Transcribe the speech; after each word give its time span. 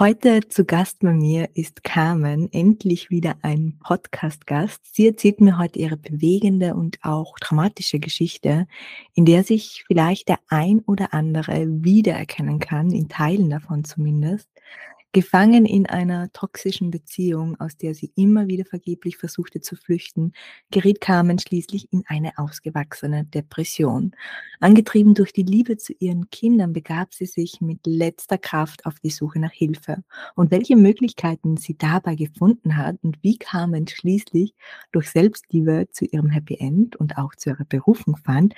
Heute 0.00 0.48
zu 0.48 0.64
Gast 0.64 1.00
bei 1.00 1.12
mir 1.12 1.50
ist 1.52 1.84
Carmen, 1.84 2.50
endlich 2.54 3.10
wieder 3.10 3.36
ein 3.42 3.78
Podcast-Gast. 3.80 4.80
Sie 4.94 5.06
erzählt 5.06 5.42
mir 5.42 5.58
heute 5.58 5.78
ihre 5.78 5.98
bewegende 5.98 6.74
und 6.74 6.96
auch 7.02 7.38
dramatische 7.38 7.98
Geschichte, 7.98 8.66
in 9.12 9.26
der 9.26 9.44
sich 9.44 9.84
vielleicht 9.86 10.30
der 10.30 10.38
ein 10.48 10.78
oder 10.86 11.12
andere 11.12 11.66
wiedererkennen 11.84 12.60
kann, 12.60 12.92
in 12.92 13.10
Teilen 13.10 13.50
davon 13.50 13.84
zumindest. 13.84 14.48
Gefangen 15.12 15.66
in 15.66 15.86
einer 15.86 16.32
toxischen 16.32 16.92
Beziehung, 16.92 17.58
aus 17.58 17.76
der 17.76 17.96
sie 17.96 18.12
immer 18.14 18.46
wieder 18.46 18.64
vergeblich 18.64 19.16
versuchte 19.16 19.60
zu 19.60 19.74
flüchten, 19.74 20.34
geriet 20.70 21.00
Carmen 21.00 21.40
schließlich 21.40 21.92
in 21.92 22.04
eine 22.06 22.38
ausgewachsene 22.38 23.24
Depression. 23.24 24.14
Angetrieben 24.60 25.14
durch 25.14 25.32
die 25.32 25.42
Liebe 25.42 25.78
zu 25.78 25.94
ihren 25.98 26.30
Kindern 26.30 26.72
begab 26.72 27.12
sie 27.12 27.26
sich 27.26 27.60
mit 27.60 27.80
letzter 27.86 28.38
Kraft 28.38 28.86
auf 28.86 29.00
die 29.00 29.10
Suche 29.10 29.40
nach 29.40 29.50
Hilfe. 29.50 30.04
Und 30.36 30.52
welche 30.52 30.76
Möglichkeiten 30.76 31.56
sie 31.56 31.76
dabei 31.76 32.14
gefunden 32.14 32.76
hat 32.76 32.96
und 33.02 33.18
wie 33.20 33.36
Carmen 33.36 33.88
schließlich 33.88 34.54
durch 34.92 35.10
Selbstliebe 35.10 35.88
zu 35.90 36.04
ihrem 36.04 36.30
Happy 36.30 36.54
End 36.60 36.94
und 36.94 37.18
auch 37.18 37.34
zu 37.34 37.50
ihrer 37.50 37.64
Berufung 37.64 38.16
fand, 38.16 38.54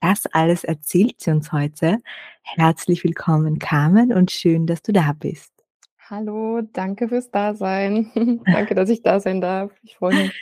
das 0.00 0.26
alles 0.26 0.62
erzählt 0.62 1.20
sie 1.20 1.32
uns 1.32 1.50
heute. 1.50 1.98
Herzlich 2.42 3.02
willkommen, 3.02 3.58
Carmen, 3.58 4.12
und 4.12 4.30
schön, 4.30 4.68
dass 4.68 4.82
du 4.82 4.92
da 4.92 5.12
bist. 5.12 5.55
Hallo, 6.08 6.60
danke 6.60 7.08
fürs 7.08 7.32
Dasein. 7.32 8.12
Danke, 8.44 8.76
dass 8.76 8.88
ich 8.90 9.02
da 9.02 9.18
sein 9.18 9.40
darf. 9.40 9.72
Ich 9.82 9.96
freue 9.96 10.14
mich. 10.14 10.32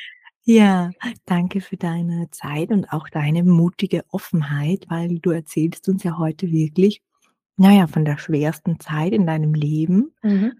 Ja, 0.47 0.91
danke 1.25 1.63
für 1.63 1.79
deine 1.79 2.29
Zeit 2.31 2.69
und 2.69 2.93
auch 2.93 3.09
deine 3.09 3.43
mutige 3.45 4.05
Offenheit, 4.11 4.85
weil 4.91 5.19
du 5.21 5.31
erzählst 5.31 5.89
uns 5.89 6.03
ja 6.03 6.19
heute 6.19 6.53
wirklich, 6.53 7.01
naja, 7.57 7.87
von 7.87 8.05
der 8.05 8.19
schwersten 8.19 8.79
Zeit 8.79 9.15
in 9.15 9.27
deinem 9.27 9.55
Leben. 9.55 10.13
Mhm. 10.23 10.53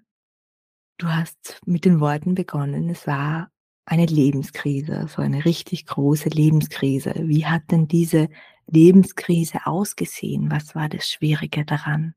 Du 0.97 1.09
hast 1.09 1.61
mit 1.67 1.85
den 1.85 2.01
Worten 2.01 2.35
begonnen, 2.35 2.89
es 2.89 3.07
war 3.07 3.51
eine 3.85 4.07
Lebenskrise, 4.07 5.07
so 5.09 5.21
eine 5.21 5.45
richtig 5.45 5.85
große 5.85 6.31
Lebenskrise. 6.31 7.13
Wie 7.19 7.45
hat 7.45 7.71
denn 7.71 7.89
diese 7.89 8.31
Lebenskrise 8.67 9.67
ausgesehen? 9.67 10.51
Was 10.51 10.75
war 10.75 10.89
das 10.89 11.11
Schwierige 11.11 11.67
daran? 11.67 12.15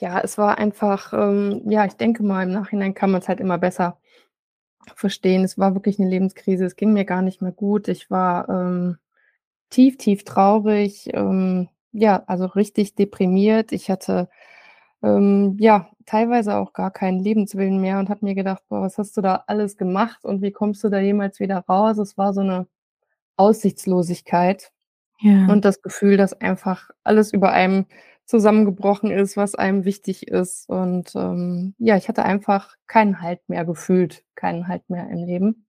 Ja, 0.00 0.20
es 0.20 0.36
war 0.36 0.58
einfach, 0.58 1.12
ähm, 1.14 1.62
ja, 1.70 1.84
ich 1.86 1.94
denke 1.94 2.22
mal, 2.22 2.42
im 2.44 2.52
Nachhinein 2.52 2.92
kann 2.94 3.10
man 3.10 3.20
es 3.22 3.28
halt 3.28 3.40
immer 3.40 3.56
besser 3.58 3.98
verstehen. 4.96 5.44
Es 5.44 5.58
war 5.58 5.74
wirklich 5.74 5.98
eine 6.00 6.08
Lebenskrise. 6.10 6.64
Es 6.66 6.76
ging 6.76 6.92
mir 6.92 7.04
gar 7.04 7.22
nicht 7.22 7.42
mehr 7.42 7.52
gut. 7.52 7.88
Ich 7.88 8.10
war 8.10 8.48
ähm, 8.48 8.98
tief, 9.70 9.98
tief 9.98 10.24
traurig, 10.24 11.10
ähm, 11.14 11.68
ja, 11.92 12.24
also 12.26 12.46
richtig 12.46 12.94
deprimiert. 12.96 13.72
Ich 13.72 13.90
hatte 13.90 14.28
ähm, 15.02 15.56
ja 15.60 15.90
teilweise 16.06 16.56
auch 16.56 16.72
gar 16.74 16.90
keinen 16.92 17.20
Lebenswillen 17.20 17.80
mehr 17.80 17.98
und 18.00 18.10
habe 18.10 18.24
mir 18.26 18.34
gedacht, 18.36 18.62
boah, 18.68 18.82
was 18.82 18.98
hast 18.98 19.16
du 19.16 19.22
da 19.22 19.44
alles 19.48 19.76
gemacht 19.78 20.24
und 20.24 20.42
wie 20.42 20.52
kommst 20.52 20.84
du 20.84 20.88
da 20.90 21.00
jemals 21.00 21.40
wieder 21.40 21.58
raus? 21.68 21.98
Es 21.98 22.18
war 22.18 22.34
so 22.34 22.40
eine 22.42 22.66
Aussichtslosigkeit 23.36 24.72
Ja. 25.20 25.46
und 25.48 25.64
das 25.64 25.82
Gefühl, 25.82 26.16
dass 26.16 26.34
einfach 26.40 26.90
alles 27.04 27.32
über 27.32 27.52
einem 27.52 27.86
zusammengebrochen 28.26 29.10
ist, 29.10 29.36
was 29.36 29.54
einem 29.54 29.84
wichtig 29.84 30.28
ist. 30.28 30.68
Und 30.68 31.14
ähm, 31.14 31.74
ja, 31.78 31.96
ich 31.96 32.08
hatte 32.08 32.24
einfach 32.24 32.74
keinen 32.86 33.20
Halt 33.20 33.40
mehr 33.48 33.64
gefühlt, 33.64 34.24
keinen 34.34 34.68
Halt 34.68 34.88
mehr 34.90 35.08
im 35.08 35.24
Leben. 35.24 35.66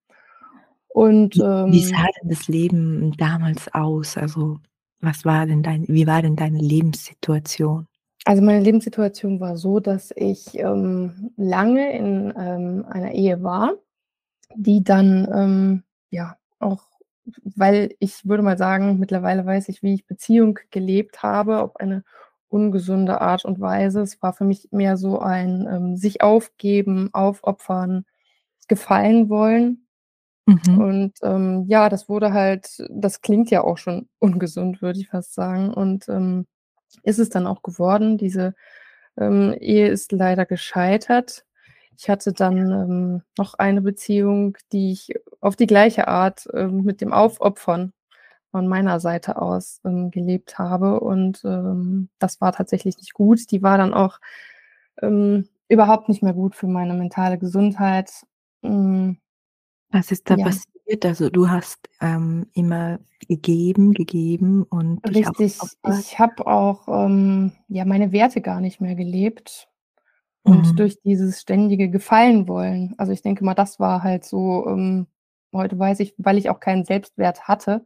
Und 0.90 1.35
Wie 1.35 1.41
wie 1.41 1.84
ähm, 1.84 1.90
sah 1.90 2.07
denn 2.22 2.29
das 2.29 2.47
Leben 2.47 3.16
damals 3.18 3.73
aus? 3.73 4.18
Also, 4.18 4.59
was 5.00 5.25
war 5.25 5.45
denn 5.45 5.62
dein 5.62 5.88
wie 5.88 6.07
war 6.07 6.22
denn 6.22 6.35
deine 6.35 6.59
Lebenssituation? 6.59 7.88
also 8.28 8.41
meine 8.41 8.59
Lebenssituation 8.59 9.39
war 9.39 9.56
so, 9.56 9.79
dass 9.79 10.12
ich 10.13 10.59
ähm, 10.59 11.31
lange 11.38 11.97
in 11.97 12.34
ähm, 12.38 12.85
einer 12.89 13.13
Ehe 13.13 13.41
war, 13.41 13.75
die 14.53 14.84
dann 14.84 15.28
ähm, 15.34 15.84
ja 16.09 16.35
auch, 16.59 16.84
weil 17.44 17.95
ich 18.00 18.28
würde 18.28 18.44
mal 18.44 18.57
sagen, 18.57 19.00
mittlerweile 19.00 19.45
weiß 19.45 19.69
ich, 19.69 19.81
wie 19.81 19.94
ich 19.94 20.07
Beziehung 20.07 20.59
gelebt 20.72 21.24
habe, 21.24 21.62
auf 21.62 21.78
eine 21.78 22.03
ungesunde 22.50 23.22
Art 23.22 23.46
und 23.46 23.59
Weise. 23.59 24.02
Es 24.02 24.22
war 24.22 24.34
für 24.34 24.46
mich 24.46 24.69
mehr 24.72 24.97
so 24.97 25.19
ein 25.19 25.68
ähm, 25.69 25.97
sich 25.97 26.22
aufgeben, 26.22 27.09
aufopfern, 27.13 28.06
gefallen 28.68 29.30
wollen. 29.30 29.88
Mhm. 30.46 30.78
Und 30.78 31.13
ähm, 31.24 31.66
ja, 31.68 31.90
das 31.90 32.07
wurde 32.09 32.34
halt, 32.34 32.86
das 32.90 33.22
klingt 33.22 33.52
ja 33.52 33.63
auch 33.63 33.78
schon 33.78 34.07
ungesund, 34.19 34.81
würde 34.81 35.00
ich 35.00 35.09
fast 35.09 35.34
sagen. 35.34 35.74
Und 35.74 36.07
ähm, 36.09 36.47
ist 37.03 37.19
es 37.19 37.30
dann 37.30 37.47
auch 37.47 37.62
geworden. 37.63 38.18
Diese 38.18 38.56
ähm, 39.18 39.53
Ehe 39.59 39.90
ist 39.90 40.12
leider 40.12 40.46
gescheitert. 40.46 41.46
Ich 41.97 42.09
hatte 42.09 42.31
dann 42.31 42.72
ähm, 42.72 43.22
noch 43.38 43.56
eine 43.56 43.81
Beziehung, 43.81 44.57
die 44.72 44.91
ich 44.91 45.16
auf 45.41 45.56
die 45.56 45.68
gleiche 45.68 46.07
Art 46.07 46.47
ähm, 46.53 46.84
mit 46.84 47.02
dem 47.02 47.12
Aufopfern 47.12 47.91
von 48.52 48.68
meiner 48.68 49.00
Seite 49.00 49.41
aus 49.41 49.81
ähm, 49.85 50.12
gelebt 50.12 50.58
habe. 50.58 51.00
Und 51.00 51.41
ähm, 51.44 52.09
das 52.19 52.41
war 52.41 52.52
tatsächlich 52.52 52.97
nicht 52.97 53.13
gut. 53.13 53.52
Die 53.52 53.62
war 53.62 53.78
dann 53.78 53.94
auch 53.94 54.19
ähm, 55.02 55.47
überhaupt 55.68 56.09
nicht 56.09 56.24
mehr 56.24 56.34
gut 56.34 56.56
für 56.56 56.68
meine 56.68 56.94
mentale 56.94 57.38
Gesundheit. 57.38 58.12
Hm, 58.63 59.18
Was 59.91 60.12
ist 60.12 60.30
da 60.30 60.36
ja, 60.36 60.46
passiert? 60.46 61.06
Also, 61.06 61.30
du 61.30 61.50
hast, 61.50 61.90
ähm, 62.02 62.47
immer 62.53 63.00
gegeben, 63.28 63.94
gegeben 63.94 64.63
und 64.63 65.06
richtig. 65.09 65.59
Ich 66.00 66.19
habe 66.19 66.47
auch 66.47 66.88
ähm, 66.88 67.52
ja 67.68 67.84
meine 67.86 68.12
Werte 68.12 68.41
gar 68.41 68.62
nicht 68.62 68.80
mehr 68.80 68.96
gelebt. 68.96 69.68
Und 70.44 70.72
Mhm. 70.72 70.75
durch 70.78 71.02
dieses 71.02 71.41
ständige 71.41 71.90
Gefallen 71.90 72.47
wollen, 72.47 72.96
also 72.97 73.12
ich 73.12 73.22
denke 73.22 73.44
mal, 73.44 73.53
das 73.53 73.81
war 73.81 74.02
halt 74.02 74.24
so, 74.24 74.66
ähm, 74.68 75.07
heute 75.52 75.78
weiß 75.78 76.00
ich, 76.00 76.13
weil 76.18 76.38
ich 76.38 76.50
auch 76.50 76.62
keinen 76.62 76.86
Selbstwert 76.86 77.50
hatte, 77.50 77.86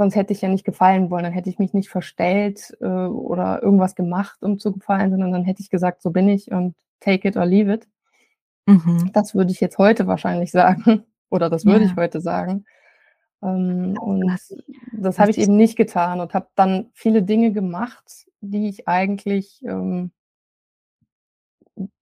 sonst 0.00 0.16
hätte 0.16 0.32
ich 0.32 0.40
ja 0.40 0.48
nicht 0.48 0.64
gefallen 0.64 1.10
wollen. 1.10 1.24
Dann 1.24 1.32
hätte 1.34 1.50
ich 1.50 1.58
mich 1.58 1.74
nicht 1.74 1.90
verstellt, 1.90 2.76
äh, 2.80 2.86
oder 2.86 3.62
irgendwas 3.62 3.94
gemacht, 3.94 4.42
um 4.42 4.58
zu 4.58 4.72
gefallen, 4.72 5.10
sondern 5.10 5.32
dann 5.32 5.44
hätte 5.44 5.60
ich 5.62 5.70
gesagt: 5.70 6.02
„So 6.02 6.10
bin 6.10 6.28
ich 6.28 6.50
und 6.52 6.74
take 7.00 7.28
it 7.28 7.36
or 7.36 7.46
leave 7.46 7.72
it.“ 7.72 7.86
Mhm. 8.66 9.10
Das 9.12 9.34
würde 9.34 9.52
ich 9.52 9.60
jetzt 9.60 9.78
heute 9.78 10.06
wahrscheinlich 10.06 10.50
sagen 10.50 11.04
oder 11.30 11.50
das 11.50 11.66
würde 11.66 11.84
ich 11.84 11.90
Ja, 11.92 11.96
heute 11.96 12.20
sagen. 12.20 12.64
Ähm, 13.42 13.98
und 14.00 14.26
das 14.28 14.48
du 14.92 15.20
habe 15.20 15.30
ich 15.30 15.38
eben 15.38 15.56
nicht 15.56 15.76
getan 15.76 16.20
und 16.20 16.34
habe 16.34 16.48
dann 16.56 16.90
viele 16.94 17.22
Dinge 17.22 17.52
gemacht, 17.52 18.26
die 18.40 18.68
ich 18.68 18.88
eigentlich, 18.88 19.62
ähm 19.64 20.12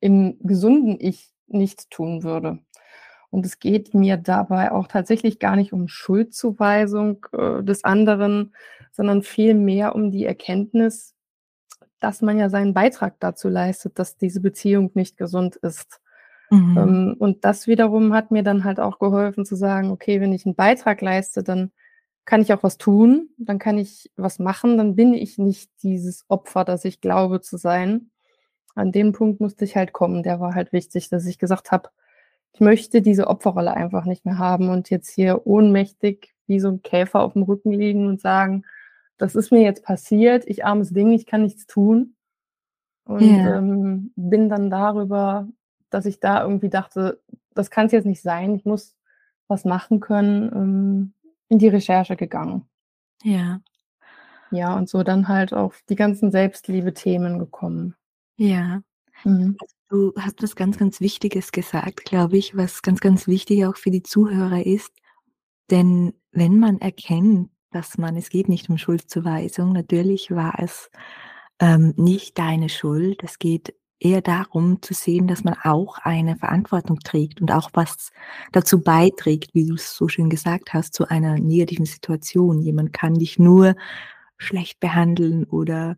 im 0.00 0.38
gesunden 0.42 0.96
Ich 1.00 1.30
nicht 1.46 1.90
tun 1.90 2.22
würde. 2.22 2.58
Und 3.30 3.44
es 3.46 3.58
geht 3.58 3.94
mir 3.94 4.16
dabei 4.16 4.72
auch 4.72 4.88
tatsächlich 4.88 5.38
gar 5.38 5.56
nicht 5.56 5.72
um 5.72 5.88
Schuldzuweisung, 5.88 7.26
äh, 7.32 7.62
des 7.62 7.84
anderen, 7.84 8.54
sondern 8.92 9.22
vielmehr 9.22 9.94
um 9.94 10.10
die 10.10 10.24
Erkenntnis, 10.24 11.14
dass 12.00 12.22
man 12.22 12.38
ja 12.38 12.48
seinen 12.50 12.74
Beitrag 12.74 13.18
dazu 13.20 13.48
leistet, 13.48 13.98
dass 13.98 14.16
diese 14.16 14.40
Beziehung 14.40 14.90
nicht 14.94 15.16
gesund 15.16 15.56
ist. 15.56 16.00
mhm. 16.50 16.88
Ähm, 16.88 17.16
und 17.18 17.44
das 17.44 17.66
wiederum 17.66 18.14
hat 18.14 18.30
mir 18.30 18.42
dann 18.42 18.64
halt 18.64 18.80
auch 18.80 18.98
geholfen 18.98 19.44
zu 19.44 19.56
sagen: 19.56 19.90
„Okay, 19.90 20.20
wenn 20.20 20.32
ich 20.32 20.46
'n 20.46 20.54
Beitrag 20.54 21.00
leiste, 21.02 21.42
dann 21.42 21.72
kann 22.26 22.42
ich 22.42 22.52
auch 22.52 22.62
was 22.62 22.78
tun, 22.78 23.30
dann 23.38 23.58
kann 23.58 23.78
ich 23.78 24.12
was 24.16 24.38
machen, 24.38 24.78
dann 24.78 24.96
bin 24.96 25.14
ich 25.14 25.38
nicht 25.38 25.70
dieses 25.82 26.24
Opfer, 26.28 26.64
das 26.64 26.84
ich 26.84 27.00
glaube 27.00 27.40
zu 27.40 27.56
sein.“ 27.58 28.10
An 28.76 28.92
den 28.92 29.12
Punkt 29.12 29.40
musste 29.40 29.64
ich 29.66 29.76
halt 29.76 29.92
kommen. 29.92 30.22
Der 30.24 30.40
war 30.40 30.54
halt 30.54 30.72
wichtig, 30.72 31.08
dass 31.10 31.26
ich 31.26 31.38
gesagt 31.38 31.72
habe: 31.72 31.90
„Ich 32.54 32.60
möchte 32.60 33.02
diese 33.02 33.28
Opferrolle 33.28 33.74
einfach 33.74 34.04
nicht 34.04 34.24
mehr 34.24 34.38
haben 34.38 34.68
und 34.70 34.90
jetzt 34.90 35.10
hier 35.10 35.46
ohnmächtig 35.46 36.34
wie 36.46 36.60
so 36.60 36.68
'n 36.68 36.82
Käfer 36.82 37.20
aufm 37.22 37.42
Rücken 37.42 37.72
liegen 37.72 38.06
und 38.08 38.20
sagen: 38.20 38.64
‚Das 39.18 39.34
ist 39.36 39.52
mir 39.52 39.62
jetzt 39.62 39.84
passiert, 39.84 40.44
ich 40.46 40.64
armes 40.64 40.90
Ding, 40.90 41.12
ich 41.12 41.26
kann 41.26 41.42
nichts 41.42 41.66
tun.‘“ 41.66 42.16
Und, 43.06 43.36
Ja, 43.36 43.46
ähm, 43.46 44.12
bin 44.16 44.48
dann 44.50 44.70
darüber, 44.70 45.48
dass 45.90 46.06
ich 46.06 46.20
da 46.20 46.42
irgendwie 46.44 46.70
dachte: 46.70 47.20
„Das 47.54 47.70
kann's 47.70 47.92
jetzt 47.92 48.06
nicht 48.06 48.22
sein, 48.22 48.54
ich 48.56 48.64
muss 48.66 48.96
was 49.48 49.64
machen 49.64 50.00
können“, 50.00 50.50
ähm, 50.54 51.14
in 51.48 51.58
die 51.58 51.68
Recherche 51.68 52.16
gegangen. 52.16 52.68
ja, 53.24 53.60
Ja, 54.50 54.76
und 54.76 54.90
so 54.90 55.02
dann 55.02 55.28
halt 55.28 55.54
auf 55.54 55.82
die 55.88 55.94
ganzen 55.96 56.30
Selbstliebe-Themen 56.30 57.38
gekommen. 57.38 57.96
ja. 58.38 58.82
Mhm. 59.24 59.56
Also, 59.60 59.74
du 59.88 60.20
hast 60.20 60.42
was 60.42 60.56
ganz, 60.56 60.78
ganz 60.78 61.00
Wichtiges 61.00 61.52
gesagt, 61.52 62.04
glaube 62.04 62.36
ich, 62.38 62.56
was 62.56 62.82
ganz, 62.82 63.00
ganz 63.00 63.26
wichtig 63.26 63.66
auch 63.66 63.76
für 63.76 63.90
die 63.90 64.02
Zuhörer 64.02 64.64
ist. 64.64 64.92
Denn 65.70 66.14
wenn 66.32 66.58
man 66.58 66.80
erkennt, 66.80 67.50
dass 67.70 67.98
man 67.98 68.16
es 68.16 68.30
geht 68.30 68.48
nicht 68.48 68.70
um 68.70 68.78
Schuldzuweisung, 68.78 69.72
natürlich 69.72 70.30
war 70.30 70.54
es, 70.58 70.90
ähm, 71.60 71.94
nicht 71.96 72.38
deine 72.38 72.68
Schuld. 72.68 73.22
Es 73.24 73.38
geht 73.38 73.74
eher 74.00 74.22
darum 74.22 74.80
zu 74.82 74.94
sehen, 74.94 75.26
dass 75.26 75.44
man 75.44 75.54
auch 75.64 75.98
eine 75.98 76.36
Verantwortung 76.36 77.00
trägt 77.00 77.40
und 77.40 77.50
auch 77.50 77.70
was 77.74 78.10
dazu 78.52 78.80
beiträgt, 78.80 79.54
wie 79.54 79.66
du's 79.66 79.96
so 79.96 80.08
schön 80.08 80.30
gesagt 80.30 80.72
hast, 80.72 80.94
zu 80.94 81.08
einer 81.08 81.38
negativen 81.38 81.86
Situation. 81.86 82.60
Jemand 82.60 82.92
kann 82.92 83.14
dich 83.14 83.38
nur 83.38 83.74
schlecht 84.36 84.78
behandeln 84.80 85.44
oder 85.44 85.96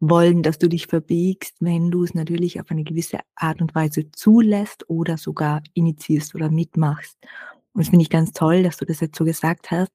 wollen, 0.00 0.42
dass 0.42 0.58
du 0.58 0.68
dich 0.68 0.86
verbiegst, 0.88 1.56
wenn 1.60 1.90
du's 1.90 2.14
natürlich 2.14 2.60
auf 2.60 2.70
eine 2.70 2.84
gewisse 2.84 3.20
Art 3.36 3.60
und 3.62 3.74
Weise 3.74 4.10
zulässt 4.12 4.88
oder 4.90 5.16
sogar 5.18 5.62
initiierst 5.74 6.34
oder 6.34 6.50
mitmachst. 6.50 7.18
Und 7.74 7.82
das 7.84 7.90
finde 7.90 8.02
ich 8.04 8.10
ganz 8.10 8.32
toll, 8.32 8.62
dass 8.64 8.76
du 8.78 8.84
das 8.86 9.00
jetzt 9.00 9.16
so 9.18 9.24
gesagt 9.24 9.70
hast 9.70 9.92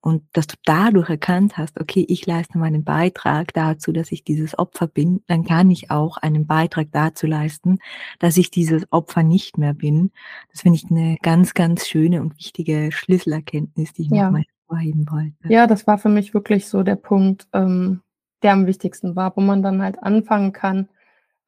und 0.00 0.24
dass 0.32 0.46
du 0.48 0.56
dadurch 0.64 1.10
erkannt 1.10 1.58
hast: 1.58 1.80
„Okay, 1.80 2.04
ich 2.08 2.26
leiste 2.26 2.58
meinen 2.58 2.84
Beitrag 2.84 3.52
dazu, 3.54 3.92
dass 3.92 4.12
ich 4.12 4.24
dieses 4.24 4.58
Opfer 4.58 4.86
bin. 4.88 5.22
Dann 5.28 5.44
kann 5.44 5.70
ich 5.70 5.90
auch 5.90 6.16
einen 6.18 6.46
Beitrag 6.46 6.88
dazu 6.92 7.26
leisten, 7.26 7.78
dass 8.20 8.36
ich 8.38 8.50
dieses 8.50 8.84
Opfer 8.92 9.22
nicht 9.24 9.58
mehr 9.58 9.74
bin.“ 9.74 10.12
Das 10.52 10.62
finde 10.62 10.76
ich 10.78 10.90
'ne 10.90 11.16
ganz, 11.22 11.54
ganz 11.54 11.88
schöne 11.88 12.20
und 12.22 12.36
wichtige 12.38 12.90
Schlüsselerkenntnis, 12.92 13.92
die 13.94 14.02
ich 14.02 14.10
noch 14.10 14.28
Ja. 14.30 14.30
mal 14.30 14.42
hervorheben 14.68 15.06
wollte. 15.10 15.50
Ja, 15.50 15.66
das 15.66 15.86
war 15.86 15.98
für 15.98 16.08
mich 16.08 16.34
wirklich 16.34 16.68
so 16.68 16.82
der 16.82 16.96
Punkt, 16.96 17.48
ähm, 17.52 18.00
der 18.42 18.52
am 18.54 18.66
wichtigsten 18.66 19.16
war, 19.16 19.36
wo 19.36 19.40
man 19.40 19.62
dann 19.62 19.82
halt 19.82 20.02
anfangen 20.02 20.52
kann, 20.52 20.88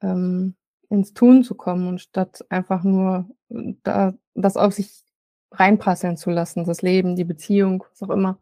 ähm, 0.03 0.55
ins 0.91 1.15
Tun 1.15 1.45
zu 1.45 1.55
kommen 1.57 1.89
und 1.89 2.01
statt 2.01 2.45
einfach 2.51 2.85
nur, 2.85 3.29
äh, 3.51 3.75
da 3.85 4.15
das 4.35 4.57
auf 4.57 4.75
sich 4.75 5.05
reinprasseln 5.53 6.17
zu 6.19 6.31
lassen, 6.31 6.65
das 6.67 6.83
Leben, 6.83 7.17
die 7.17 7.25
Beziehung, 7.25 7.85
was 7.91 8.03
auch 8.09 8.15
immer. 8.15 8.39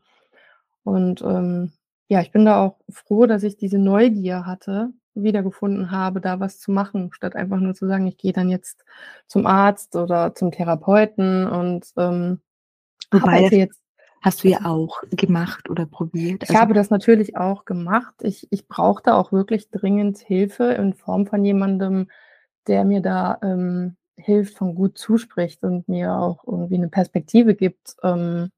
Und, 0.85 1.23
ähm, 1.23 1.73
ja, 2.09 2.21
ich 2.21 2.33
bin 2.33 2.45
da 2.45 2.61
auch 2.63 2.77
froh, 2.91 3.27
dass 3.27 3.43
ich 3.43 3.57
diese 3.57 3.79
Neugier 3.79 4.47
hatte 4.47 4.91
wiedergefunden 5.15 5.91
habe, 5.91 6.21
da 6.23 6.41
was 6.41 6.59
zu 6.61 6.73
machen, 6.73 7.11
statt 7.13 7.37
einfach 7.37 7.59
nur 7.61 7.75
zu 7.75 7.87
sagen: 7.87 8.07
„Ich 8.07 8.17
gehe 8.19 8.33
dann 8.33 8.49
jetzt 8.51 8.85
zum 9.27 9.47
Arzt 9.47 9.97
oder 9.97 10.35
zum 10.35 10.51
Therapeuten 10.53 11.47
und, 11.49 11.87
ähm, 11.99 12.41
Wobei, 13.13 13.27
arbeite 13.27 13.57
jetzt“ 13.57 13.81
hast 14.23 14.45
du 14.45 14.49
ja 14.49 14.65
auch 14.65 15.03
gemacht 15.11 15.69
oder 15.71 15.87
probiert, 15.87 16.45
Ich 16.45 16.51
also 16.51 16.61
habe 16.61 16.75
das 16.75 16.91
natürlich 16.91 17.37
auch 17.37 17.65
gemacht. 17.65 18.15
Ich 18.23 18.47
ich 18.51 18.67
brauchte 18.69 19.15
auch 19.15 19.33
wirklich 19.33 19.71
dringend 19.71 20.19
Hilfe 20.19 20.65
in 20.73 20.95
Form 20.95 21.27
von 21.27 21.45
jemandem, 21.45 22.09
der 22.67 22.85
mir 22.85 23.01
da, 23.01 23.39
ähm, 23.43 23.97
hilft, 24.17 24.57
von 24.59 24.75
gut 24.75 24.99
zuspricht 24.99 25.63
und 25.65 25.89
mir 25.89 26.15
auch 26.15 26.45
irgendwie 26.47 26.79
'ne 26.79 26.89
Perspektive 26.89 27.55
gibt, 27.55 27.97
ähm 28.03 28.51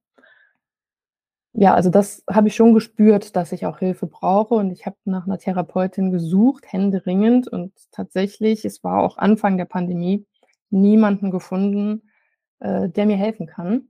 Ja, 1.57 1.73
also 1.73 1.89
das 1.89 2.25
habe 2.29 2.49
ich 2.49 2.57
schon 2.57 2.75
gespürt, 2.75 3.37
dass 3.37 3.53
ich 3.53 3.65
auch 3.65 3.79
Hilfe 3.79 4.09
brauche 4.09 4.55
und 4.57 4.73
ich 4.73 4.87
habe 4.87 4.97
nach 5.05 5.25
'ner 5.27 5.39
Therapeutin 5.39 6.11
gesucht, 6.11 6.65
händeringend 6.73 7.47
und 7.47 7.73
tatsächlich, 7.93 8.65
es 8.65 8.83
war 8.83 8.99
auch 9.05 9.19
Anfang 9.19 9.57
der 9.57 9.65
Pandemie, 9.65 10.27
niemanden 10.71 11.31
gefunden, 11.31 12.11
äh, 12.59 12.89
der 12.89 13.07
mir 13.07 13.17
helfen 13.17 13.47
kann. 13.47 13.89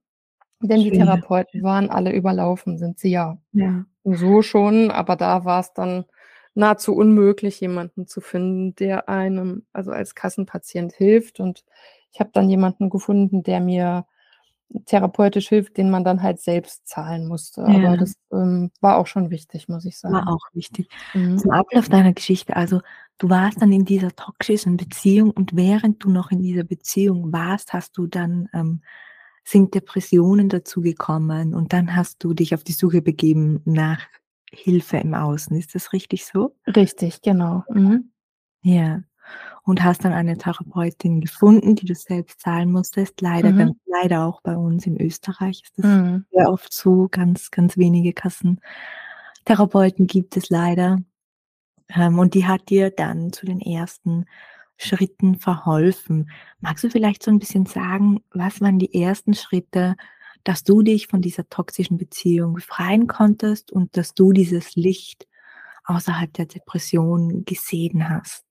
Denn 0.68 0.82
die 0.84 0.92
Therapeuten 0.92 1.62
waren 1.62 1.90
alle 1.90 2.12
überlaufen, 2.14 2.78
sind 2.78 2.98
sie 2.98 3.10
ja 3.10 3.38
Ja. 3.52 3.84
so 4.04 4.42
schon, 4.42 4.90
aber 4.90 5.16
da 5.16 5.44
war's 5.46 5.74
dann 5.74 6.04
nahezu 6.54 6.94
unmöglich, 6.96 7.60
jemanden 7.60 8.06
zu 8.08 8.20
finden, 8.22 8.74
der 8.76 9.08
einem, 9.08 9.66
also 9.72 9.92
als 9.92 10.14
Kassenpatient 10.16 10.92
hilft. 10.94 11.40
Und 11.40 11.64
ich 12.12 12.20
habe 12.20 12.30
dann 12.34 12.50
jemanden 12.50 12.90
gefunden, 12.90 13.42
der 13.44 13.60
mir 13.60 14.06
therapeutisch 14.86 15.48
hilft, 15.50 15.76
den 15.78 15.90
man 15.90 16.04
dann 16.04 16.22
halt 16.22 16.40
selbst 16.40 16.88
zahlen 16.88 17.26
musste. 17.28 17.64
Aber 17.64 17.92
Ja. 17.92 17.96
das, 17.96 18.14
ähm, 18.32 18.70
war 18.80 18.98
auch 18.98 19.06
schon 19.08 19.30
wichtig, 19.30 19.68
muss 19.68 19.84
ich 19.86 19.98
War 20.06 20.22
sagen. 20.22 20.28
auch 20.28 20.40
wichtig. 20.52 20.88
Mhm. 21.14 21.38
Zum 21.38 21.50
Ablauf 21.50 21.88
deiner 21.88 22.12
Geschichte, 22.12 22.56
also, 22.56 22.80
du 23.18 23.30
warst 23.30 23.62
dann 23.62 23.72
in 23.72 23.84
dieser 23.86 24.14
toxischen 24.14 24.76
Beziehung 24.76 25.30
und 25.30 25.56
während 25.56 26.04
du 26.04 26.10
noch 26.10 26.30
in 26.30 26.42
dieser 26.42 26.64
Beziehung 26.64 27.32
warst, 27.32 27.72
hast 27.72 27.96
du 27.96 28.06
dann, 28.06 28.48
ähm 28.52 28.82
sind 29.44 29.74
Depressionen 29.74 30.48
dazugekommen 30.48 31.54
und 31.54 31.72
dann 31.72 31.94
hast 31.96 32.24
du 32.24 32.34
dich 32.34 32.54
auf 32.54 32.64
die 32.64 32.72
Suche 32.72 33.02
begeben 33.02 33.60
nach 33.64 34.00
Hilfe 34.52 34.98
im 34.98 35.14
Außen. 35.14 35.56
Ist 35.56 35.74
das 35.74 35.92
richtig 35.92 36.26
so? 36.26 36.56
Richtig, 36.66 37.22
genau. 37.22 37.64
Mhm. 37.70 38.10
Ja. 38.62 39.02
Und 39.64 39.84
hast 39.84 40.04
dann 40.04 40.12
eine 40.14 40.38
Therapeutin 40.38 41.20
gefunden, 41.22 41.76
die 41.76 41.86
du 41.86 41.94
selbst 41.94 42.40
zahlen 42.40 42.72
musstest. 42.72 43.20
Leider 43.22 43.52
ganz 43.52 43.72
Mhm. 43.72 43.80
leider 43.86 44.24
auch 44.26 44.42
bei 44.42 44.56
uns 44.56 44.86
in 44.86 45.00
Österreich 45.00 45.62
ist 45.64 45.78
das 45.78 45.86
Mhm. 45.86 46.26
sehr 46.32 46.50
oft 46.50 46.72
so, 46.72 47.08
ganz, 47.10 47.50
ganz 47.50 47.76
wenige 47.78 48.12
Kassentherapeuten 48.14 50.06
gibt 50.08 50.36
es 50.36 50.50
leider. 50.50 51.00
Ähm, 51.90 52.18
und 52.18 52.34
die 52.34 52.46
hat 52.46 52.70
dir 52.70 52.90
dann 52.90 53.32
zu 53.32 53.46
den 53.46 53.60
ersten 53.60 54.26
Schritten 54.78 55.36
verholfen. 55.38 56.30
Magst 56.60 56.84
du 56.84 56.90
vielleicht 56.90 57.22
so 57.22 57.30
'n 57.30 57.38
bisschen 57.38 57.66
sagen, 57.66 58.20
was 58.32 58.60
waren 58.60 58.78
die 58.78 58.94
ersten 59.02 59.34
Schritte, 59.34 59.94
dass 60.44 60.64
du 60.64 60.82
dich 60.82 61.06
von 61.06 61.22
dieser 61.22 61.48
toxischen 61.48 61.96
Beziehung 61.98 62.54
befreien 62.54 63.06
konntest 63.06 63.72
und 63.72 63.96
dass 63.96 64.14
du 64.14 64.32
dieses 64.32 64.74
Licht 64.76 65.26
außerhalb 65.84 66.32
der 66.34 66.46
Depression 66.46 67.44
gesehen 67.44 68.08
hast? 68.08 68.44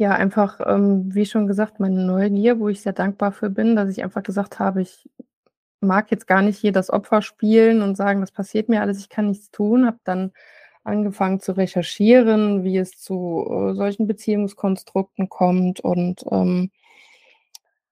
Ja, 0.00 0.12
einfach, 0.12 0.60
ähm, 0.64 1.12
wie 1.12 1.26
schon 1.26 1.48
gesagt, 1.48 1.80
meine 1.80 2.04
Neugier, 2.04 2.60
wo 2.60 2.68
ich 2.68 2.82
sehr 2.82 2.92
dankbar 2.92 3.32
für 3.32 3.50
bin, 3.50 3.74
dass 3.74 3.90
ich 3.90 4.04
einfach 4.04 4.22
gesagt 4.22 4.60
habe: 4.60 4.80
„Ich 4.82 5.10
mag 5.80 6.10
jetzt 6.12 6.26
gar 6.28 6.42
nicht 6.42 6.58
hier 6.58 6.72
das 6.72 6.90
Opfer 6.90 7.22
spielen 7.22 7.82
und 7.82 7.96
sagen, 7.96 8.20
das 8.20 8.32
passiert 8.32 8.68
mir 8.68 8.80
alles, 8.82 9.00
ich 9.00 9.08
kann 9.10 9.28
nichts 9.28 9.50
tun.“ 9.50 9.86
Habe 9.86 9.98
dann 10.04 10.32
angefangen 10.84 11.40
zu 11.40 11.52
recherchieren, 11.56 12.64
wie 12.64 12.78
es 12.78 12.92
zu, 12.98 13.46
äh, 13.50 13.74
solchen 13.74 14.06
Beziehungskonstrukten 14.06 15.28
kommt 15.28 15.80
und, 15.80 16.24
ähm 16.30 16.70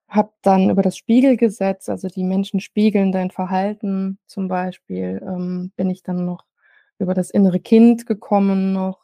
habe 0.09 0.31
dann 0.43 0.71
über 0.71 0.83
das 0.83 0.97
Spiegelgesetz, 0.97 1.88
also 1.88 2.09
die 2.09 2.23
Menschen 2.25 2.61
spiegeln 2.61 3.11
dein 3.12 3.31
Verhalten 3.31 4.19
zum 4.27 4.47
Beispiel, 4.49 5.21
ähm, 5.27 5.73
bin 5.77 5.91
ich 5.91 6.03
dann 6.03 6.25
noch 6.25 6.44
über 6.99 7.12
das 7.15 7.31
innere 7.31 7.59
Kind 7.61 8.06
gekommen 8.06 8.73
noch. 8.73 9.00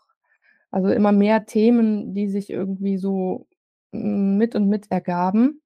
Also 0.71 0.89
immer 0.91 1.13
mehr 1.13 1.47
Themen, 1.47 2.15
die 2.15 2.29
sich 2.29 2.51
irgendwie 2.51 2.99
so 2.99 3.47
mit 3.93 4.55
und 4.57 4.69
mit 4.69 4.91
ergaben. 4.91 5.61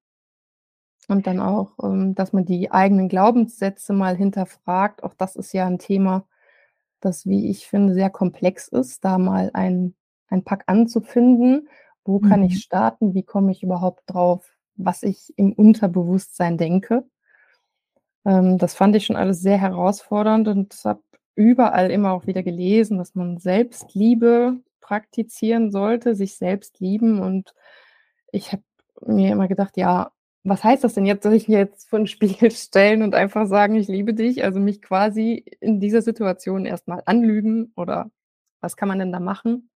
Und 1.10 1.26
dann 1.28 1.38
auch, 1.40 1.73
ähm, 1.82 2.14
dass 2.14 2.32
man 2.32 2.44
die 2.44 2.70
eigenen 2.73 3.08
Glaubenssätze 3.08 3.92
mal 3.92 4.16
hinterfragt. 4.16 5.04
Auch 5.04 5.14
das 5.14 5.37
ist 5.37 5.52
ja 5.52 5.66
'n 5.66 5.78
Thema, 5.78 6.26
das, 7.00 7.26
wie 7.26 7.50
ich 7.50 7.66
finde, 7.68 7.94
sehr 7.94 8.10
komplex 8.10 8.68
ist, 8.68 9.04
da 9.04 9.18
mal 9.18 9.50
ein 9.54 9.94
ein 10.28 10.42
Pack 10.44 10.64
an 10.66 10.88
zu 10.88 11.00
finden. 11.02 11.68
Wo 12.04 12.18
kann 12.20 12.42
ich 12.42 12.56
Mhm. 12.56 12.60
starten? 12.60 13.14
Wie 13.14 13.22
komme 13.22 13.52
ich 13.52 13.62
überhaupt 13.62 14.02
drauf, 14.08 14.56
was 14.76 15.02
ich 15.04 15.32
im 15.36 15.52
Unterbewusstsein 15.52 16.58
denke? 16.58 17.04
Ähm, 18.24 18.58
das 18.58 18.74
fand 18.74 18.96
ich 18.96 19.06
schon 19.06 19.16
alles 19.16 19.40
sehr 19.40 19.58
herausfordernd 19.58 20.48
und 20.48 20.74
habe 20.84 21.02
überall 21.34 21.90
immer 21.90 22.12
auch 22.12 22.26
wieder 22.26 22.42
gelesen, 22.42 22.98
dass 22.98 23.14
man 23.14 23.38
Selbstliebe 23.38 24.60
praktizieren 24.80 25.70
sollte, 25.70 26.14
sich 26.14 26.36
selbst 26.36 26.80
lieben. 26.80 27.20
Und 27.20 27.54
ich 28.32 28.52
habe 28.52 28.62
mir 29.06 29.32
immer 29.32 29.48
gedacht: 29.48 29.76
„Ja, 29.76 30.12
was 30.48 30.64
heißt 30.64 30.84
das 30.84 30.94
denn 30.94 31.06
jetzt? 31.06 31.22
Soll 31.24 31.34
ich 31.34 31.48
jetzt 31.48 31.88
vor 31.90 31.98
'n 32.00 32.06
Spiegel 32.06 32.50
stellen 32.52 33.02
und 33.02 33.14
einfach 33.14 33.46
sagen: 33.46 33.76
‚Ich 33.76 33.88
liebe 33.88 34.14
dich?‘“ 34.14 34.44
Also 34.44 34.60
mich 34.60 34.82
quasi 34.82 35.44
in 35.60 35.80
dieser 35.80 36.02
Situation 36.02 36.66
erst 36.66 36.88
mal 36.88 37.02
anlügen 37.06 37.72
oder 37.76 38.10
was 38.60 38.76
kann 38.76 38.88
man 38.88 38.98
denn 39.00 39.12
da 39.12 39.20
machen? 39.20 39.70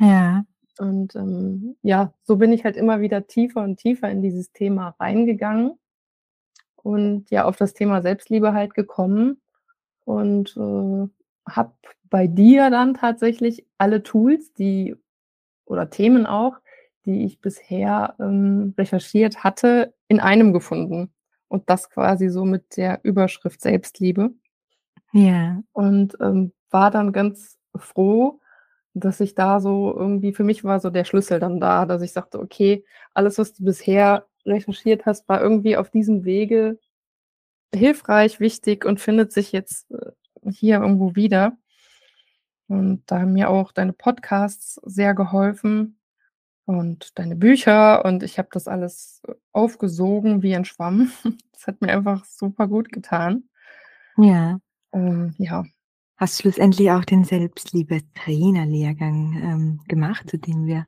Ja. 0.00 0.44
Und, 0.78 1.16
ähm, 1.16 1.76
ja, 1.82 2.14
so 2.24 2.36
bin 2.38 2.52
ich 2.52 2.64
halt 2.64 2.76
immer 2.76 3.00
wieder 3.00 3.26
tiefer 3.28 3.62
und 3.64 3.78
tiefer 3.78 4.10
in 4.10 4.22
dieses 4.22 4.52
Thema 4.52 4.96
reingegangen 5.00 5.78
und 6.76 7.30
ja, 7.30 7.44
auf 7.44 7.56
das 7.56 7.72
Thema 7.74 8.02
Selbstliebe 8.02 8.52
halt 8.52 8.74
gekommen 8.74 9.40
und, 10.04 10.56
äh, 10.56 11.08
habe 11.50 11.72
bei 12.10 12.26
dir 12.28 12.70
dann 12.70 12.94
tatsächlich 12.94 13.66
alle 13.78 14.02
Tools, 14.02 14.52
die 14.54 14.96
oder 15.66 15.90
Themen 15.90 16.26
auch, 16.26 16.58
die 17.06 17.24
ich 17.24 17.40
bisher, 17.40 18.14
ähm, 18.20 18.74
recherchiert 18.78 19.44
hatte, 19.44 19.94
in 20.08 20.20
einem 20.20 20.52
gefunden 20.52 21.12
und 21.48 21.70
das 21.70 21.90
quasi 21.90 22.28
so 22.30 22.44
mit 22.44 22.76
der 22.76 23.00
Überschrift 23.04 23.60
Selbstliebe. 23.62 24.32
Ja. 25.12 25.62
Und, 25.72 26.16
ähm, 26.20 26.52
war 26.70 26.90
dann 26.90 27.12
ganz 27.12 27.58
froh, 27.76 28.40
dass 28.94 29.20
ich 29.20 29.34
da 29.36 29.60
so 29.60 29.94
irgendwie 29.96 30.32
für 30.34 30.44
mich 30.44 30.64
war 30.64 30.80
so 30.80 30.90
der 30.90 31.04
Schlüssel 31.04 31.40
dann 31.40 31.60
da, 31.60 31.86
dass 31.86 32.02
ich 32.02 32.12
sagte: 32.12 32.40
„Okay, 32.40 32.84
alles, 33.14 33.38
was 33.38 33.54
du 33.54 33.64
bisher 33.64 34.26
recherchiert 34.46 35.06
hast, 35.06 35.28
war 35.28 35.40
irgendwie 35.42 35.76
auf 35.78 35.90
diesem 35.90 36.24
Wege 36.24 36.78
hilfreich, 37.74 38.40
wichtig 38.40 38.84
und 38.86 39.00
findet 39.00 39.32
sich 39.32 39.52
jetzt, 39.52 39.90
äh, 39.92 40.12
hier 40.52 40.80
irgendwo 40.82 41.16
wieder.“ 41.16 41.56
Und 42.70 43.02
da 43.06 43.20
haben 43.20 43.32
mir 43.34 43.50
auch 43.50 43.72
deine 43.72 43.92
Podcasts 43.92 44.80
sehr 44.84 45.14
geholfen. 45.14 45.98
Und 46.66 47.18
deine 47.18 47.36
Bücher 47.36 48.04
und 48.04 48.22
ich 48.22 48.38
habe 48.38 48.48
das 48.52 48.68
alles 48.68 49.22
aufgesogen 49.52 50.42
wie 50.42 50.54
ein 50.54 50.64
Schwamm. 50.64 51.10
Das 51.52 51.66
hat 51.68 51.80
mir 51.80 51.92
einfach 51.92 52.24
super 52.26 52.68
gut 52.68 52.92
getan. 52.92 53.44
Ja. 54.18 54.58
Ähm, 54.92 55.34
ja. 55.38 55.64
Hast 56.16 56.42
schlussendlich 56.42 56.90
auch 56.90 57.06
den 57.06 57.24
Selbstliebe-Trainer-Lehrgang, 57.24 59.42
ähm, 59.42 59.80
gemacht, 59.88 60.28
zu 60.28 60.36
dem 60.36 60.66
wir 60.66 60.84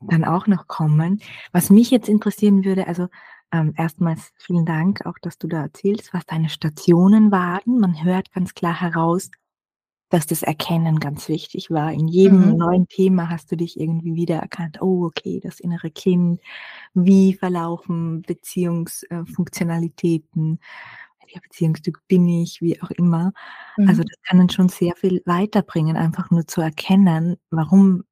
dann 0.00 0.24
auch 0.24 0.46
noch 0.46 0.68
kommen. 0.68 1.20
Was 1.50 1.70
mich 1.70 1.90
jetzt 1.90 2.08
interessieren 2.08 2.64
würde, 2.64 2.86
also, 2.86 3.08
ähm, 3.52 3.74
erstmals 3.76 4.32
vielen 4.36 4.64
Dank 4.64 5.04
auch, 5.06 5.18
dass 5.20 5.38
du 5.38 5.48
da 5.48 5.62
erzählst, 5.62 6.14
was 6.14 6.24
deine 6.24 6.48
Stationen 6.48 7.32
waren. 7.32 7.80
Man 7.80 8.04
hört 8.04 8.32
ganz 8.32 8.54
klar 8.54 8.80
heraus, 8.80 9.32
dass 10.12 10.26
das 10.26 10.42
Erkennen 10.44 11.00
ganz 11.00 11.28
wichtig 11.28 11.70
war. 11.70 11.92
In 11.92 12.08
jedem 12.08 12.46
Mhm. 12.46 12.56
neuen 12.56 12.88
Thema 12.88 13.30
hast 13.30 13.52
du 13.52 13.56
dich 13.56 13.80
irgendwie 13.80 14.14
wiedererkannt: 14.16 14.82
„Oh, 14.82 15.04
okay, 15.06 15.40
das 15.42 15.60
innere 15.60 15.90
Kind. 15.90 16.40
Wie 16.94 17.34
verlaufen 17.34 18.22
Beziehungs 18.22 19.04
äh? 19.04 19.24
Welcher 21.22 21.40
Beziehungstyp 21.42 21.96
bin 22.08 22.28
ich?“ 22.28 22.60
Wie 22.62 22.80
auch 22.82 22.90
immer. 22.92 23.32
Also, 23.84 24.02
Mhm. 24.02 24.08
das 24.08 24.16
kann 24.24 24.40
einen 24.40 24.50
schon 24.50 24.68
sehr 24.70 24.94
viel 24.96 25.22
weiterbringen, 25.26 25.96
einfach 25.96 26.30
nur 26.32 26.46
zu 26.48 26.60
erkennen, 26.62 27.36
warum 27.50 28.04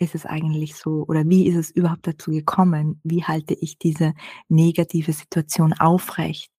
ist 0.00 0.14
es 0.16 0.26
eigentlich 0.26 0.76
so 0.76 1.04
oder 1.08 1.28
wie 1.28 1.48
ist 1.48 1.56
es 1.56 1.70
überhaupt 1.72 2.06
dazu 2.08 2.30
gekommen? 2.32 3.00
Wie 3.04 3.24
halte 3.24 3.54
ich 3.54 3.78
diese 3.78 4.14
negative 4.50 5.12
Situation 5.14 5.72
aufrecht? 5.74 6.50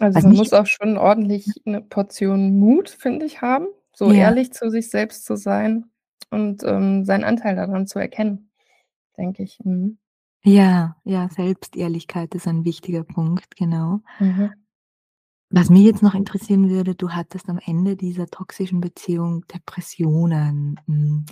Also, 0.00 0.22
Was 0.22 0.24
man 0.24 0.36
muss 0.36 0.52
auch 0.52 0.66
schon 0.66 0.96
ordentlich 0.96 1.60
'ne 1.64 1.80
Portion 1.82 2.58
Mut, 2.60 2.88
finde 2.88 3.26
ich, 3.26 3.42
haben, 3.42 3.66
so 3.98 4.12
Ja. 4.12 4.12
ehrlich 4.12 4.52
zu 4.52 4.70
sich 4.70 4.90
selbst 4.90 5.24
zu 5.26 5.36
sein 5.36 5.86
und, 6.30 6.62
ähm, 6.64 7.04
seinen 7.04 7.24
Anteil 7.24 7.56
daran 7.56 7.86
zu 7.88 7.98
erkennen, 8.00 8.50
denke 9.18 9.42
ich. 9.44 9.60
Mhm. 9.64 9.98
Ja, 10.44 10.96
ja, 11.04 11.28
Selbstehrlichkeit 11.30 12.34
ist 12.34 12.46
ein 12.46 12.64
wichtiger 12.64 13.02
Punkt, 13.02 13.56
genau. 13.56 14.00
Mhm. 14.20 14.58
Was 15.50 15.70
mich 15.70 15.82
jetzt 15.84 16.02
noch 16.02 16.14
interessieren 16.14 16.68
würde, 16.68 16.94
du 16.94 17.10
hattest 17.10 17.48
am 17.48 17.58
Ende 17.64 17.96
dieser 17.96 18.26
toxischen 18.26 18.82
Beziehung 18.82 19.46
Depressionen. 19.48 20.78
Hm, 20.86 21.24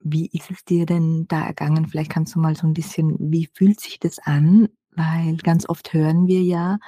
wie 0.00 0.26
ist 0.32 0.50
es 0.50 0.64
dir 0.64 0.86
denn 0.86 1.26
da 1.28 1.46
ergangen? 1.46 1.88
Vielleicht 1.88 2.10
kannst 2.12 2.34
du 2.34 2.40
mal 2.40 2.56
so 2.56 2.66
'n 2.66 2.74
bisschen 2.74 3.16
wie 3.20 3.48
fühlt 3.54 3.80
sich 3.80 3.98
das 4.00 4.18
an? 4.20 4.68
Weil 4.96 5.36
ganz 5.38 5.68
oft 5.68 5.92
hören 5.94 6.26
wir 6.28 6.42
ja, 6.42 6.78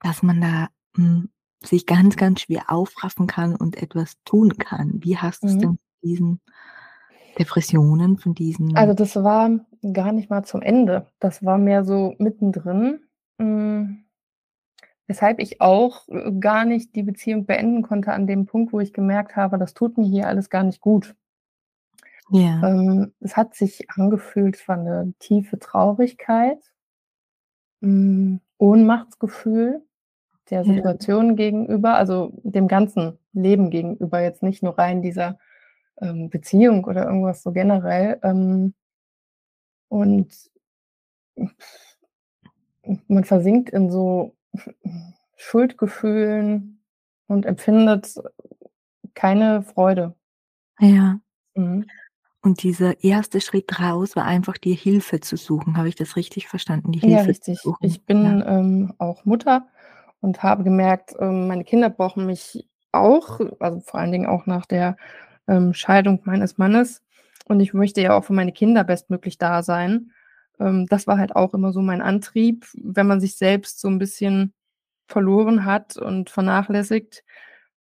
dass 0.00 0.22
man 0.22 0.40
da, 0.40 0.68
hm, 0.96 1.30
sich 1.68 1.86
ganz, 1.86 2.16
ganz 2.16 2.42
schwer 2.42 2.70
aufraffen 2.70 3.26
kann 3.26 3.56
und 3.56 3.76
etwas 3.82 4.14
tun 4.24 4.58
kann. 4.58 5.00
Wie 5.04 5.18
hast 5.18 5.44
du's 5.44 5.56
denn 5.58 5.70
Mhm. 5.70 5.78
mit 6.02 6.10
diesen 6.10 6.40
Depressionen 7.38 8.18
von 8.18 8.34
Also, 8.74 8.92
diesen 8.92 8.94
das 8.94 9.16
war 9.16 9.50
gar 9.92 10.12
nicht 10.12 10.28
mal 10.28 10.42
zum 10.44 10.60
Ende. 10.62 11.06
Das 11.18 11.42
war 11.44 11.56
mehr 11.58 11.82
so 11.84 12.14
mittendrin, 12.18 13.00
hm, 13.40 14.04
weshalb 15.06 15.40
ich 15.40 15.60
auch, 15.60 16.08
äh, 16.08 16.32
gar 16.40 16.64
nicht 16.66 16.94
die 16.96 17.02
Beziehung 17.04 17.46
beenden 17.46 17.82
konnte 17.82 18.12
an 18.12 18.26
dem 18.26 18.46
Punkt, 18.46 18.72
wo 18.72 18.80
ich 18.80 18.92
gemerkt 18.94 19.36
habe, 19.36 19.58
das 19.58 19.74
tut 19.74 19.98
mir 19.98 20.06
hier 20.06 20.28
alles 20.28 20.50
gar 20.50 20.64
nicht 20.64 20.80
gut. 20.80 21.14
Ja. 22.30 22.62
Ähm, 22.62 23.12
es 23.20 23.36
hat 23.36 23.54
sich 23.54 23.90
angefühlt, 23.90 24.56
es 24.56 24.66
war 24.68 24.76
'ne 24.76 25.12
tiefe 25.18 25.58
Traurigkeit. 25.58 26.58
Hm, 27.82 28.40
Ohnmachtsgefühl 28.58 29.85
der 30.50 30.64
Ja. 30.64 30.74
Situation 30.74 31.36
gegenüber, 31.36 31.96
also, 31.96 32.32
dem 32.44 32.68
ganzen 32.68 33.18
Leben 33.32 33.70
gegenüber, 33.70 34.20
jetzt 34.22 34.42
nicht 34.42 34.62
nur 34.62 34.78
rein 34.78 35.02
dieser, 35.02 35.38
ähm, 36.00 36.30
Beziehung 36.30 36.84
oder 36.84 37.06
irgendwas 37.06 37.42
so 37.42 37.52
generell, 37.52 38.18
ähm 38.22 38.74
und 39.92 40.50
man 43.08 43.24
versinkt 43.24 43.70
in 43.70 43.90
so 43.90 44.36
Schuldgefühlen 45.36 46.82
und 47.28 47.46
empfindet 47.46 48.14
keine 49.14 49.62
Freude. 49.62 50.14
Ja. 50.80 51.20
Mhm. 51.56 51.90
Und 52.44 52.62
dieser 52.62 53.02
1. 53.02 53.40
Schritt 53.40 53.80
raus 53.80 54.14
war 54.16 54.24
einfach, 54.24 54.56
dir 54.58 54.74
Hilfe 54.74 55.20
zu 55.20 55.36
suchen. 55.36 55.76
Habe 55.76 55.88
ich 55.88 55.96
das 55.96 56.16
richtig 56.16 56.48
verstanden, 56.48 56.92
die 56.92 57.00
Ja, 57.02 57.20
Hilfe 57.20 57.34
zu 57.34 57.40
richtig. 57.42 57.60
suchen? 57.62 57.78
Ich 57.80 58.04
Ja. 58.20 58.36
bin, 58.36 58.42
ähm, 58.46 58.94
auch 58.98 59.24
Mutter 59.24 59.66
und 60.20 60.42
habe 60.42 60.64
gemerkt, 60.64 61.14
ähm, 61.20 61.48
meine 61.48 61.64
Kinder 61.64 61.90
brauchen 61.90 62.26
mich 62.26 62.68
auch, 62.92 63.40
also, 63.60 63.80
vor 63.80 64.00
allen 64.00 64.12
Dingen 64.12 64.26
auch 64.26 64.46
nach 64.46 64.66
der, 64.66 64.96
ähm, 65.48 65.74
Scheidung 65.74 66.22
meines 66.24 66.58
Mannes. 66.58 67.02
Und 67.46 67.60
ich 67.60 67.74
möchte 67.74 68.00
ja 68.02 68.16
auch 68.18 68.24
für 68.24 68.32
meine 68.34 68.52
Kinder 68.52 68.84
bestmöglich 68.84 69.38
da 69.38 69.62
sein. 69.62 70.12
Ähm, 70.60 70.86
das 70.88 71.06
war 71.06 71.18
halt 71.18 71.36
auch 71.36 71.54
immer 71.54 71.72
so 71.72 71.82
mein 71.82 72.02
Antrieb, 72.02 72.66
wenn 72.74 73.06
man 73.06 73.20
sich 73.20 73.36
selbst 73.36 73.80
so 73.80 73.88
'n 73.88 73.98
bisschen 73.98 74.54
verloren 75.08 75.64
hat 75.66 75.96
und 75.98 76.30
vernachlässigt. 76.30 77.24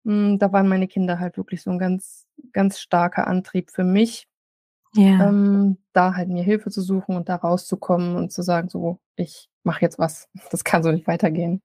Hm, 0.05 0.39
da 0.39 0.51
waren 0.53 0.67
meine 0.69 0.87
Kinder 0.89 1.19
halt 1.19 1.37
wirklich 1.37 1.63
so 1.63 1.71
'n 1.71 1.79
ganz, 1.79 2.27
ganz 2.53 2.79
starker 2.79 3.27
Antrieb 3.27 3.71
für 3.71 3.83
mich, 3.85 4.27
Ja. 4.93 5.29
ähm, 5.29 5.77
da 5.93 6.15
halt 6.15 6.29
mir 6.29 6.43
Hilfe 6.43 6.71
zu 6.71 6.81
suchen 6.81 7.15
und 7.17 7.29
da 7.29 7.35
rauszukommen 7.37 8.15
und 8.17 8.31
zu 8.33 8.43
sagen: 8.43 8.69
„So, 8.69 8.99
ich 9.17 9.49
mache 9.63 9.81
jetzt 9.83 9.99
was. 9.99 10.29
Das 10.51 10.63
kann 10.65 10.83
so 10.83 10.91
nicht 10.93 11.07
weitergehen.“ 11.07 11.61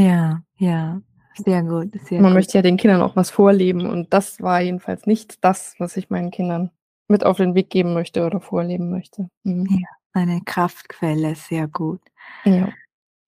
Ja. 0.00 0.42
Ja, 0.58 1.00
sehr 1.36 1.62
gut, 1.62 1.92
sehr 2.06 2.20
Man 2.20 2.32
gut. 2.32 2.34
möchte 2.34 2.58
ja 2.58 2.62
den 2.62 2.76
Kindern 2.76 3.02
auch 3.02 3.16
was 3.16 3.30
vorleben 3.30 3.86
und 3.88 4.12
das 4.12 4.40
war 4.40 4.60
jedenfalls 4.60 5.06
nicht 5.06 5.42
das, 5.44 5.74
was 5.78 5.96
ich 5.96 6.10
meinen 6.10 6.30
Kindern 6.30 6.70
mit 7.08 7.24
auf 7.24 7.38
den 7.38 7.54
Weg 7.54 7.70
geben 7.70 7.94
möchte 7.94 8.24
oder 8.26 8.40
vorleben 8.40 8.90
möchte. 8.90 9.28
Mhm. 9.44 9.66
Ja, 9.68 9.88
eine 10.12 10.40
Kraftquelle, 10.44 11.34
sehr 11.34 11.68
gut. 11.68 12.00
Ja. 12.44 12.72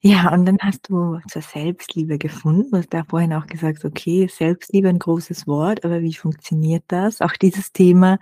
Ja, 0.03 0.33
und 0.35 0.47
dann 0.47 0.59
hast 0.63 0.89
du 0.91 1.19
zur 1.29 1.43
Selbstliebe 1.43 2.19
gefunden. 2.19 2.71
Du 2.73 2.79
hast 2.79 2.93
ja 2.95 3.05
vorhin 3.09 3.33
auch 3.35 3.47
gesagt: 3.47 3.85
„Okay, 3.85 4.29
Selbstliebe, 4.29 4.89
'n 4.89 4.99
großes 4.99 5.47
Wort, 5.49 5.85
aber 5.85 6.03
wie 6.03 6.15
funktioniert 6.15 6.85
das?“ 6.89 7.21
Auch 7.23 7.33
dieses 7.35 7.73
Thema 7.73 8.19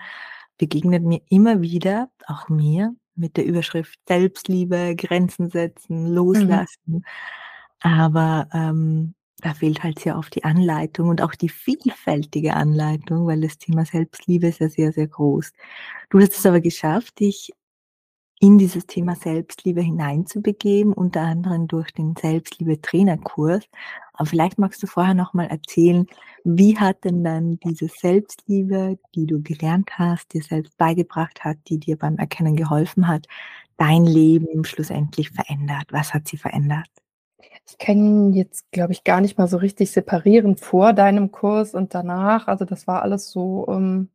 begegnet 0.58 1.04
mir 1.04 1.22
immer 1.30 1.62
wieder, 1.62 2.10
auch 2.26 2.48
mir, 2.50 2.94
mit 3.16 3.36
der 3.38 3.46
Überschrift 3.46 3.98
Selbstliebe, 4.08 4.94
Grenzen 4.96 5.50
setzen, 5.50 6.14
Mhm. 6.34 6.66
Aber, 7.82 8.48
ähm, 8.52 9.14
da 9.42 9.54
fehlt 9.54 9.82
halt 9.82 9.98
sehr 9.98 10.18
oft 10.18 10.34
die 10.34 10.44
Anleitung 10.44 11.08
und 11.08 11.22
auch 11.22 11.34
die 11.34 11.48
vielfältige 11.48 12.54
Anleitung, 12.54 13.26
weil 13.26 13.40
das 13.40 13.56
Thema 13.56 13.86
Selbstliebe 13.86 14.48
ist 14.48 14.60
ja 14.60 14.68
sehr, 14.68 14.92
sehr 14.92 15.06
groß. 15.08 15.52
Du 16.10 16.20
hast 16.20 16.34
es 16.38 16.44
aber 16.46 16.60
geschafft, 16.60 17.20
dich 17.20 17.50
in 18.40 18.58
dieses 18.58 18.86
Thema 18.86 19.16
Selbstliebe 19.16 19.82
hineinzubegeben, 19.82 20.92
unter 20.94 21.22
anderem 21.22 21.68
durch 21.68 21.92
den 21.92 22.16
Selbstliebe-Trainerkurs. 22.16 23.64
Aber 24.14 24.26
vielleicht 24.26 24.58
magst 24.58 24.82
du 24.82 24.86
vorher 24.88 25.14
noch 25.14 25.34
mal 25.34 25.46
erzählen, 25.46 26.06
wie 26.44 26.78
hat 26.78 27.04
denn 27.04 27.24
dann 27.24 27.58
diese 27.60 27.88
Selbstliebe, 27.88 28.98
die 29.14 29.26
du 29.26 29.42
gelernt 29.42 29.90
hast, 29.98 30.34
dir 30.34 30.42
selbst 30.42 30.76
beigebracht 30.78 31.44
hat, 31.44 31.58
die 31.68 31.78
dir 31.80 31.96
beim 31.98 32.16
Erkennen 32.18 32.56
geholfen 32.56 33.08
hat, 33.08 33.26
dein 33.78 34.04
Leben 34.06 34.64
schlussendlich 34.64 35.30
verändert? 35.30 35.86
Was 35.92 36.14
hat 36.14 36.28
sie 36.28 36.38
verändert? 36.38 36.88
Ich 37.66 37.78
kann 37.78 38.32
jetzt, 38.32 38.70
glaube 38.72 38.92
ich, 38.92 39.04
gar 39.04 39.20
nicht 39.20 39.38
mal 39.38 39.48
so 39.48 39.56
richtig 39.58 39.90
separieren 39.92 40.56
vor 40.56 40.92
deinem 40.92 41.30
Kurs 41.32 41.74
und 41.74 41.94
danach. 41.94 42.48
Also, 42.48 42.64
das 42.64 42.86
war 42.86 43.02
alles 43.02 43.30
so, 43.30 43.66
ähm 43.68 44.10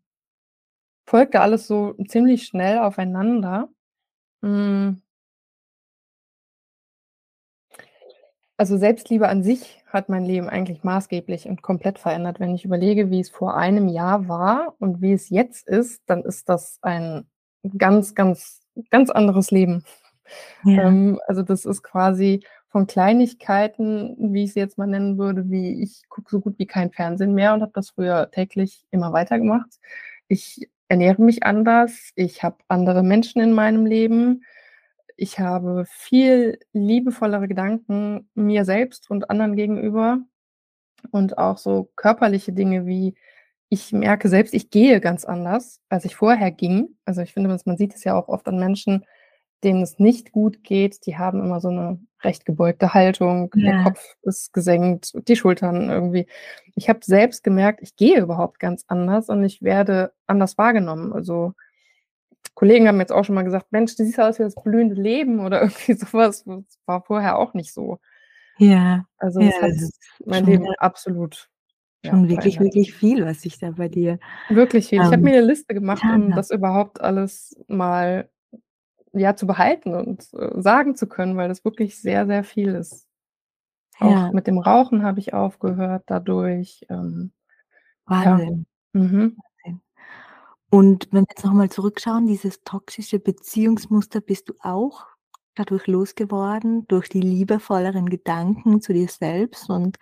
folgte 1.08 1.42
alles 1.42 1.68
so 1.68 1.94
ziemlich 2.08 2.46
schnell 2.46 2.80
aufeinander. 2.80 3.70
Hm 4.44 5.02
Also, 8.58 8.78
Selbstliebe 8.78 9.28
an 9.28 9.44
sich 9.44 9.84
hat 9.88 10.08
mein 10.08 10.24
Leben 10.24 10.48
eigentlich 10.48 10.84
maßgeblich 10.84 11.48
und 11.50 11.62
komplett 11.62 12.00
verändert. 12.00 12.40
Wenn 12.40 12.56
ich 12.56 12.64
überlege, 12.64 13.12
wie 13.12 13.20
es 13.20 13.30
vor 13.30 13.58
einem 13.58 13.90
Jahr 13.90 14.30
war 14.30 14.76
und 14.80 15.02
wie 15.02 15.12
es 15.12 15.30
jetzt 15.30 15.68
ist, 15.68 16.02
dann 16.06 16.24
ist 16.24 16.48
das 16.48 16.80
ein 16.82 17.28
ganz, 17.78 18.16
ganz, 18.16 18.62
ganz 18.92 19.10
anderes 19.10 19.52
Leben. 19.52 19.84
Ja. 20.64 20.88
Ähm, 20.88 21.20
also, 21.28 21.44
das 21.44 21.66
ist 21.66 21.84
quasi 21.84 22.42
von 22.70 22.88
Kleinigkeiten, 22.88 24.16
wie 24.34 24.44
ich 24.44 24.54
sie 24.54 24.60
jetzt 24.60 24.78
mal 24.78 24.88
nennen 24.88 25.18
würde, 25.18 25.50
wie 25.50 25.82
ich 25.82 26.10
gucke 26.10 26.30
so 26.30 26.42
gut 26.42 26.60
wie 26.60 26.68
kein 26.68 26.92
Fernsehen 26.92 27.34
mehr 27.34 27.54
und 27.54 27.62
habe 27.62 27.72
das 27.74 27.92
früher 27.92 28.30
täglich 28.32 28.86
immer 28.92 29.14
weitergemacht. 29.14 29.80
Ich 30.28 30.70
ernähre 30.90 31.22
mich 31.22 31.44
anders, 31.44 32.12
ich 32.16 32.44
habe 32.44 32.58
andere 32.68 33.04
Menschen 33.04 33.42
in 33.42 33.54
meinem 33.54 33.86
Leben. 33.86 34.44
Ich 35.18 35.40
habe 35.40 35.86
viel 35.88 36.60
liebevollere 36.74 37.48
Gedanken 37.48 38.30
mir 38.36 38.66
selbst 38.66 39.10
und 39.10 39.30
anderen 39.30 39.56
gegenüber 39.56 40.20
und 41.12 41.38
auch 41.38 41.58
so 41.58 41.90
körperliche 41.96 42.52
Dinge 42.54 42.86
wie 42.86 43.16
ich 43.70 43.92
merke 43.92 44.30
selbst, 44.30 44.54
ich 44.54 44.70
gehe 44.70 45.02
ganz 45.02 45.26
anders, 45.26 45.82
als 45.90 46.06
ich 46.06 46.16
vorher 46.16 46.52
ging. 46.52 46.96
Also, 47.06 47.22
ich 47.22 47.34
finde, 47.34 47.58
man 47.66 47.78
sieht 47.78 47.96
es 47.96 48.04
ja 48.04 48.16
auch 48.16 48.28
oft 48.28 48.48
an 48.48 48.60
Menschen, 48.60 49.06
denen 49.66 49.84
es 49.84 50.00
nicht 50.00 50.32
gut 50.34 50.64
geht, 50.64 51.06
die 51.08 51.18
haben 51.18 51.42
immer 51.42 51.62
so 51.62 51.70
'ne 51.72 52.00
recht 52.24 52.46
gebeugte 52.46 52.94
Haltung, 52.96 53.52
der 53.66 53.74
Ja. 53.74 53.84
Kopf 53.84 54.16
ist 54.24 54.54
gesenkt, 54.54 55.14
die 55.28 55.36
Schultern 55.38 55.90
irgendwie. 55.92 56.28
Ich 56.76 56.90
habe 56.90 57.00
selbst 57.04 57.44
gemerkt, 57.44 57.82
ich 57.84 57.96
gehe 57.98 58.20
überhaupt 58.22 58.60
ganz 58.60 58.86
anders 58.88 59.30
und 59.30 59.44
ich 59.46 59.62
werde 59.64 60.14
anders 60.28 60.58
wahrgenommen. 60.58 61.14
Also 61.14 61.54
Kollegen 62.56 62.88
haben 62.88 63.00
jetzt 63.00 63.12
auch 63.12 63.24
schon 63.26 63.36
mal 63.36 63.44
gesagt: 63.44 63.72
„Mensch, 63.72 63.96
du 63.96 64.04
siehst 64.06 64.20
aus 64.20 64.40
wie 64.40 64.44
das 64.44 64.56
blühende 64.56 64.96
Leben“ 64.96 65.40
oder 65.42 65.62
irgendwie 65.64 65.94
so 65.94 66.08
was. 66.14 66.44
Das 66.46 66.80
war 66.86 67.04
vorher 67.04 67.38
auch 67.38 67.54
nicht 67.54 67.74
so. 67.74 68.00
Ja, 68.58 69.06
Also, 69.18 69.42
ja, 69.42 69.52
das 69.68 69.84
hat 69.84 69.92
mein 70.26 70.46
Leben 70.46 70.66
absolut, 70.78 71.50
ja, 72.04 72.12
schon 72.12 72.30
wirklich, 72.30 72.60
verändert. 72.60 72.60
wirklich 72.60 72.94
viel, 72.94 73.26
was 73.26 73.42
sich 73.42 73.60
da 73.60 73.72
bei 73.72 73.90
dir, 73.90 74.20
Wirklich 74.48 74.88
viel. 74.90 75.02
Ich 75.02 75.12
habe 75.12 75.24
ähm, 75.24 75.26
mir 75.26 75.42
'ne 75.42 75.48
Liste 75.48 75.74
gemacht, 75.74 76.10
um 76.10 76.34
das 76.34 76.52
überhaupt 76.52 77.02
alles 77.02 77.56
mal, 77.68 78.30
ja, 79.16 79.36
zu 79.36 79.48
behalten 79.48 79.96
und, 79.96 80.34
äh, 80.34 80.62
sagen 80.62 80.96
zu 80.96 81.08
können, 81.08 81.38
weil 81.38 81.50
das 81.50 81.66
wirklich 81.66 82.02
sehr, 82.02 82.28
sehr 82.28 82.44
viel 82.44 82.76
ist. 82.76 83.08
Auch 84.00 84.12
Ja. 84.12 84.32
mit 84.32 84.48
dem 84.48 84.60
Rauchen 84.60 85.04
habe 85.04 85.20
ich 85.20 85.34
aufgehört 85.34 86.04
dadurch, 86.08 86.86
ähm, 86.90 87.32
ja. 88.10 88.42
Wahnsinn. 88.42 88.66
Mhm. 88.94 89.38
Wahnsinn. 89.66 89.82
Und 90.72 91.08
wenn 91.12 91.24
wir 91.24 91.28
jetzt 91.36 91.46
noch 91.46 91.54
mal 91.54 91.70
zurückschauen, 91.72 92.28
dieses 92.28 92.64
toxische 92.64 93.20
Beziehungsmuster 93.20 94.22
bist 94.22 94.50
du 94.50 94.54
auch 94.62 95.08
dadurch 95.56 95.88
losgeworden, 95.88 96.88
durch 96.88 97.10
die 97.10 97.22
liebevolleren 97.22 98.10
Gedanken 98.10 98.82
zu 98.82 98.94
dir 98.94 99.08
selbst 99.10 99.70
und 99.70 99.98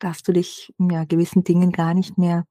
dass 0.00 0.22
du 0.24 0.32
dich, 0.32 0.74
ja, 0.78 1.04
gewissen 1.04 1.44
Dingen 1.44 1.72
gar 1.72 1.94
nicht 1.94 2.18
mehr 2.18 2.46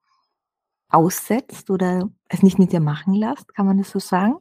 aussetzt 0.90 1.70
oder 1.72 2.10
es 2.30 2.44
nicht 2.44 2.60
mit 2.60 2.74
dir 2.74 2.82
machen 2.82 3.14
lässt? 3.16 3.54
Kann 3.56 3.66
man 3.68 3.78
das 3.80 3.92
so 3.92 4.00
sagen? 4.00 4.38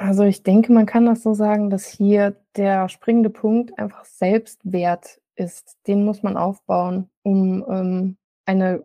Also, 0.00 0.24
ich 0.24 0.42
denke, 0.42 0.72
man 0.72 0.86
kann 0.86 1.04
das 1.04 1.22
so 1.22 1.34
sagen, 1.34 1.68
dass 1.68 1.86
hier 1.86 2.36
der 2.56 2.88
springende 2.88 3.28
Punkt 3.28 3.78
einfach 3.78 4.04
Selbstwert 4.06 5.20
ist. 5.34 5.76
Den 5.86 6.04
muss 6.04 6.22
man 6.22 6.36
aufbauen, 6.38 7.10
um, 7.22 7.64
ähm, 7.68 8.16
eine 8.46 8.84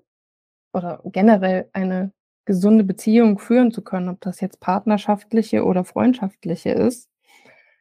oder 0.73 1.01
generell 1.05 1.69
eine 1.71 2.11
gesunde 2.43 2.83
Beziehung 2.83 3.39
führen 3.39 3.71
zu 3.71 3.81
können, 3.81 4.09
ob 4.09 4.19
das 4.21 4.41
jetzt 4.41 4.59
partnerschaftliche 4.59 5.63
oder 5.63 5.85
freundschaftliche 5.85 6.71
ist. 6.71 7.09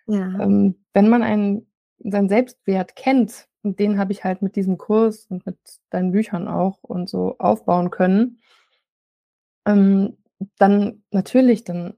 Ja. 0.07 0.39
Ähm, 0.41 0.77
wenn 0.93 1.09
man 1.09 1.23
einen 1.23 1.67
seinen 1.99 2.29
Selbstwert 2.29 2.95
kennt, 2.95 3.49
und 3.63 3.81
den 3.81 3.99
habe 3.99 4.13
ich 4.13 4.23
halt 4.23 4.43
mit 4.43 4.55
diesem 4.57 4.79
Kurs 4.79 5.27
und 5.27 5.45
mit 5.45 5.59
deinen 5.91 6.13
Büchern 6.13 6.47
auch 6.47 6.79
und 6.83 7.09
so 7.09 7.37
aufbauen 7.39 7.91
können 7.91 8.39
ähm, 9.67 10.17
dann 10.59 11.03
natürlich, 11.11 11.65
dann 11.65 11.95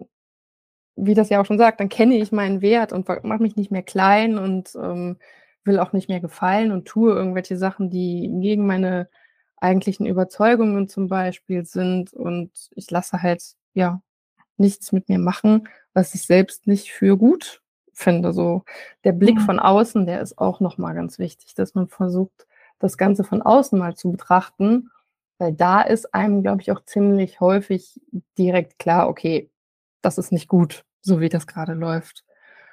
wie 0.97 1.15
das 1.15 1.29
ja 1.31 1.41
auch 1.41 1.47
schon 1.47 1.59
sagt, 1.59 1.81
dann 1.81 1.89
kenne 1.89 2.17
ich 2.17 2.33
meinen 2.33 2.63
Wert 2.63 2.93
und 2.93 3.09
mache 3.25 3.43
mich 3.43 3.57
nicht 3.57 3.71
mehr 3.71 3.83
klein 3.83 4.39
und, 4.39 4.75
ähm, 4.77 5.19
will 5.65 5.79
auch 5.81 5.93
nicht 5.93 6.09
mehr 6.09 6.21
gefallen 6.21 6.73
und 6.73 6.87
tue 6.89 7.13
irgendwelche 7.15 7.57
Sachen, 7.59 7.91
die 7.91 8.31
gegen 8.41 8.67
meine 8.67 9.09
eigentlichen 9.59 10.07
Überzeugungen 10.07 10.89
zum 10.89 11.09
Beispiel 11.09 11.65
sind. 11.67 12.13
Und 12.15 12.51
ich 12.77 12.91
lasse 12.91 13.23
halt, 13.23 13.43
ja, 13.75 14.01
nichts 14.59 14.93
mit 14.93 15.09
mir 15.09 15.19
machen, 15.19 15.69
was 15.95 16.15
ich 16.15 16.23
selbst 16.27 16.67
nicht 16.67 16.93
für 16.93 17.17
gut 17.19 17.63
finde, 17.95 18.33
so. 18.33 18.65
Der 19.05 19.13
Blick 19.13 19.39
Ja. 19.39 19.45
von 19.47 19.59
außen, 19.61 20.07
der 20.07 20.21
ist 20.23 20.39
auch 20.39 20.61
noch 20.61 20.79
mal 20.79 20.95
ganz 20.95 21.19
wichtig, 21.19 21.55
dass 21.55 21.75
man 21.75 21.89
versucht, 21.89 22.47
das 22.79 22.99
Ganze 22.99 23.25
von 23.25 23.43
außen 23.43 23.79
mal 23.79 23.97
zu 23.97 24.13
betrachten, 24.13 24.91
weil 25.39 25.53
da 25.55 25.83
ist 25.83 26.15
einem, 26.15 26.43
glaube 26.43 26.63
ich, 26.63 26.73
auch 26.73 26.85
ziemlich 26.85 27.41
häufig 27.41 28.01
direkt 28.39 28.79
klar: 28.79 29.09
„Okay, 29.11 29.51
das 30.03 30.19
ist 30.19 30.33
nicht 30.33 30.49
gut, 30.49 30.86
so 31.07 31.21
wie 31.21 31.29
das 31.31 31.47
grade 31.47 31.75
läuft.“ 31.75 32.25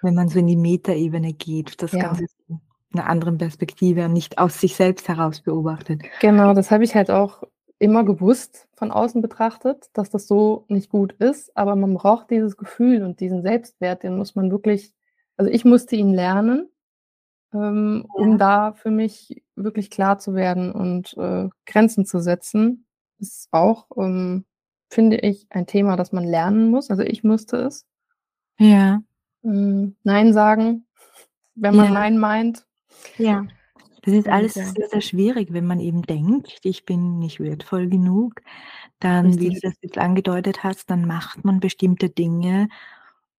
Wenn 0.02 0.16
man 0.16 0.30
so 0.30 0.40
in 0.40 0.48
die 0.48 0.58
Metaebene 0.58 1.34
geht, 1.34 1.82
das 1.84 1.98
Ja. 1.98 2.00
Ganze 2.00 2.26
von 2.48 2.62
'ner 2.94 3.08
anderen 3.10 3.38
Perspektive 3.40 4.06
und 4.06 4.14
nicht 4.14 4.38
aus 4.40 4.60
sich 4.62 4.76
selbst 4.76 5.08
heraus 5.10 5.42
beobachtet. 5.42 6.04
Genau, 6.22 6.54
das 6.54 6.72
habe 6.72 6.84
ich 6.84 6.96
halt 6.96 7.10
auch 7.12 7.44
immer 7.80 8.04
gewusst 8.06 8.68
von 8.76 8.92
außen 8.92 9.22
betrachtet, 9.22 9.90
dass 9.94 10.10
das 10.10 10.28
so 10.28 10.66
nicht 10.68 10.90
gut 10.90 11.14
ist, 11.14 11.56
aber 11.58 11.76
man 11.76 11.94
braucht 11.96 12.30
dieses 12.30 12.56
Gefühl 12.58 13.04
und 13.04 13.20
diesen 13.20 13.42
Selbstwert, 13.42 14.04
den 14.04 14.18
muss 14.18 14.36
man 14.36 14.52
wirklich 14.52 14.94
also, 15.36 15.50
ich 15.52 15.66
musste 15.66 15.96
ihn 15.96 16.14
lernen, 16.14 16.70
ähm, 17.54 18.08
um 18.16 18.38
Ja. 18.38 18.38
da 18.38 18.74
für 18.74 18.92
mich 18.92 19.44
wirklich 19.56 19.90
klar 19.92 20.20
zu 20.20 20.36
werden 20.36 20.72
und, 20.74 21.16
äh, 21.18 21.50
Grenzen 21.66 22.06
zu 22.06 22.20
setzen. 22.22 22.88
Ist 23.20 23.50
auch, 23.52 23.88
ähm, 23.98 24.46
finde 24.92 25.18
ich, 25.18 25.48
ein 25.52 25.68
Thema, 25.68 25.98
das 25.98 26.12
man 26.14 26.26
lernen 26.26 26.70
muss. 26.72 26.90
Also, 26.92 27.04
ich 27.04 27.24
musste 27.24 27.58
es. 27.58 27.84
Ja. 28.60 29.04
Hm, 29.44 29.96
nein 30.04 30.32
sagen, 30.34 30.86
wenn 31.56 31.76
man 31.76 31.86
Ja. 31.86 31.94
nein 31.94 32.18
meint. 32.20 32.66
Ja. 33.18 33.48
Das 34.04 34.14
ist 34.14 34.28
alles 34.28 34.56
ja. 34.56 34.74
sehr, 34.76 34.90
sehr 34.90 35.02
schwierig, 35.02 35.54
wenn 35.54 35.66
man 35.66 35.80
eben 35.80 36.02
denkt: 36.04 36.60
„Ich 36.64 36.86
bin 36.86 37.20
nicht 37.20 37.40
wertvoll 37.40 37.88
genug.“ 37.88 38.42
Dann, 39.00 39.40
wie 39.40 39.52
du 39.52 39.60
das 39.62 39.76
jetzt 39.82 39.98
angedeutet 39.98 40.64
hast, 40.64 40.90
dann 40.92 41.06
macht 41.08 41.46
man 41.46 41.60
bestimmte 41.62 42.10
Dinge, 42.10 42.70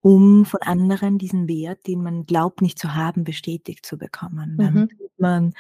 um 0.03 0.45
von 0.47 0.61
anderen 0.63 1.19
diesen 1.19 1.49
Wert, 1.49 1.87
den 1.89 2.03
man 2.03 2.27
glaubt, 2.27 2.63
nicht 2.63 2.79
zu 2.79 2.95
haben, 2.95 3.25
bestätigt 3.25 3.87
zu 3.87 3.99
bekommen. 3.99 4.59
Dann 4.61 4.85
Mhm. 4.85 4.89
tut 4.89 5.13
man 5.19 5.55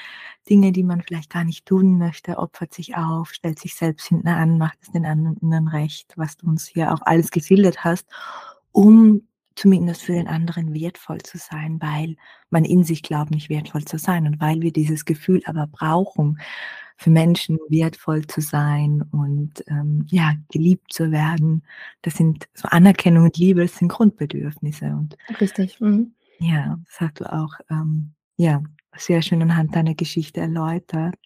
Dinge, 0.50 0.72
die 0.72 0.84
man 0.84 1.02
vielleicht 1.02 1.30
gar 1.32 1.44
nicht 1.44 1.66
tun 1.66 1.98
möchte, 1.98 2.38
opfert 2.38 2.74
sich 2.74 2.96
auf, 2.96 3.32
stellt 3.32 3.58
sich 3.60 3.74
selbst 3.76 4.08
hinten 4.08 4.28
an, 4.28 4.58
macht 4.58 4.78
es 4.82 4.92
den 4.92 5.06
anderen 5.06 5.68
recht, 5.68 6.14
was 6.16 6.36
du 6.38 6.46
uns 6.48 6.66
hier 6.66 6.92
auch 6.94 7.02
alles 7.04 7.30
geschildert 7.30 7.84
hast, 7.84 8.08
um 8.72 9.28
zumindest 9.56 10.02
für 10.02 10.12
den 10.12 10.28
anderen 10.28 10.74
wertvoll 10.74 11.18
zu 11.22 11.38
sein, 11.38 11.80
weil 11.80 12.16
man 12.50 12.64
in 12.64 12.84
sich 12.84 13.02
glaubt, 13.02 13.30
nicht 13.30 13.48
wertvoll 13.48 13.84
zu 13.84 13.98
sein 13.98 14.26
und 14.26 14.40
weil 14.40 14.60
wir 14.62 14.72
dieses 14.72 15.04
Gefühl 15.04 15.42
aber 15.46 15.66
brauchen, 15.66 16.38
für 16.96 17.10
Menschen 17.10 17.58
wertvoll 17.68 18.26
zu 18.26 18.40
sein 18.40 19.02
und, 19.10 19.64
ähm, 19.68 20.06
ja, 20.08 20.34
geliebt 20.52 20.92
zu 20.92 21.10
werden. 21.10 21.64
Das 22.02 22.14
sind 22.14 22.48
so 22.54 22.68
Anerkennung 22.68 23.24
und 23.24 23.36
Liebe, 23.36 23.62
das 23.62 23.76
sind 23.76 23.88
Grundbedürfnisse 23.88 24.86
und 24.86 25.16
Richtig, 25.40 25.80
mhm. 25.80 26.14
ja, 26.38 26.78
das 26.84 27.00
hast 27.00 27.20
du 27.20 27.32
auch, 27.32 27.54
ähm, 27.70 28.14
ja, 28.36 28.62
sehr 28.96 29.22
schön 29.22 29.42
anhand 29.42 29.74
deiner 29.74 29.94
Geschichte 29.94 30.40
erläutert. 30.40 31.16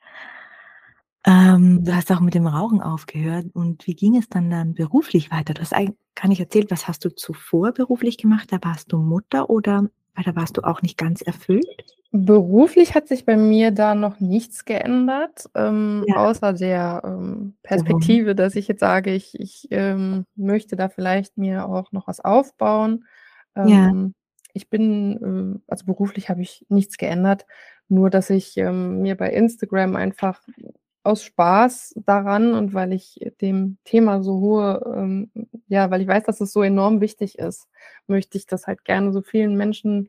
Ähm, 1.28 1.84
du 1.84 1.94
hast 1.94 2.10
auch 2.12 2.20
mit 2.20 2.34
dem 2.34 2.46
Rauchen 2.46 2.80
aufgehört 2.80 3.46
und 3.54 3.86
wie 3.86 3.94
ging 3.94 4.16
es 4.16 4.28
dann 4.30 4.50
dann 4.50 4.74
beruflich 4.74 5.30
weiter? 5.30 5.52
Du 5.54 5.60
hast 5.60 5.74
eigen 5.74 5.96
gar 6.14 6.28
nicht 6.28 6.40
erzählt, 6.40 6.70
was 6.70 6.88
hast 6.88 7.04
du 7.04 7.10
zuvor 7.14 7.72
beruflich 7.72 8.18
gemacht? 8.18 8.50
Da 8.52 8.58
warst 8.62 8.92
du 8.92 8.98
Mutter 8.98 9.50
oder 9.50 9.88
weil 10.14 10.24
da 10.24 10.34
warst 10.36 10.56
du 10.56 10.62
auch 10.62 10.82
nicht 10.82 10.96
ganz 10.98 11.22
erfüllt? 11.22 11.66
Beruflich 12.12 12.94
hat 12.94 13.06
sich 13.08 13.26
bei 13.26 13.36
mir 13.36 13.70
da 13.70 13.94
noch 13.94 14.18
nichts 14.20 14.64
geändert, 14.64 15.50
ähm, 15.54 16.06
Ja. 16.06 16.16
außer 16.16 16.54
der, 16.54 17.02
ähm. 17.04 17.54
Perspektive, 17.62 18.34
dass 18.34 18.56
ich 18.56 18.66
jetzt 18.68 18.80
sage, 18.80 19.12
ich 19.14 19.38
ich, 19.38 19.68
ähm, 19.70 20.24
möchte 20.34 20.74
da 20.76 20.88
vielleicht 20.88 21.36
mir 21.36 21.68
auch 21.68 21.92
noch 21.92 22.06
was 22.08 22.20
aufbauen. 22.20 23.04
Ja. 23.62 23.88
Ähm, 23.90 24.14
ich 24.54 24.70
bin, 24.70 25.18
ähm 25.22 25.62
also, 25.68 25.84
beruflich 25.84 26.30
habe 26.30 26.42
ich 26.42 26.64
nichts 26.70 26.96
geändert, 26.96 27.44
nur 27.88 28.08
dass 28.10 28.30
ich, 28.30 28.56
ähm, 28.56 29.02
mir 29.02 29.16
bei 29.16 29.30
Instagram 29.30 29.96
einfach 29.96 30.40
aus 31.08 31.22
Spaß 31.24 31.94
daran 32.06 32.54
und 32.54 32.74
weil 32.74 32.92
ich 32.92 33.18
dem 33.40 33.78
Thema 33.84 34.22
so 34.22 34.40
hohe, 34.40 34.94
ähm 34.94 35.30
ja, 35.68 35.90
weil 35.90 36.00
ich 36.00 36.08
weiß, 36.08 36.24
dass 36.24 36.40
es 36.40 36.52
so 36.52 36.62
enorm 36.62 37.00
wichtig 37.00 37.38
ist, 37.38 37.68
möchte 38.06 38.38
ich 38.38 38.46
das 38.46 38.66
halt 38.66 38.84
gerne 38.84 39.12
so 39.12 39.22
vielen 39.22 39.56
Menschen, 39.56 40.08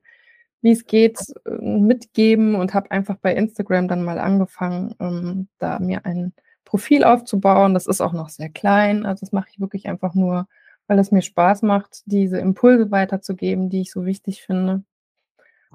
wie's 0.61 0.85
geht, 0.85 1.19
äh, 1.45 1.51
mitgeben 1.61 2.55
und 2.55 2.73
habe 2.73 2.91
einfach 2.91 3.17
bei 3.17 3.33
Instagram 3.35 3.87
dann 3.87 4.03
mal 4.03 4.19
angefangen, 4.19 4.95
ähm, 4.99 5.47
da 5.59 5.79
mir 5.79 6.05
ein 6.05 6.33
Profil 6.65 7.03
aufzubauen. 7.03 7.73
Das 7.73 7.87
ist 7.87 8.01
auch 8.01 8.13
noch 8.13 8.29
sehr 8.29 8.49
klein. 8.49 9.05
Also, 9.05 9.21
das 9.21 9.31
mache 9.31 9.49
ich 9.51 9.59
wirklich 9.59 9.87
einfach 9.87 10.15
nur, 10.15 10.47
weil 10.87 10.99
es 10.99 11.11
mir 11.11 11.21
Spaß 11.21 11.61
macht, 11.63 12.03
diese 12.05 12.39
Impulse 12.39 12.91
weiterzugeben, 12.91 13.69
die 13.69 13.81
ich 13.81 13.91
so 13.91 14.05
wichtig 14.05 14.43
finde. 14.43 14.83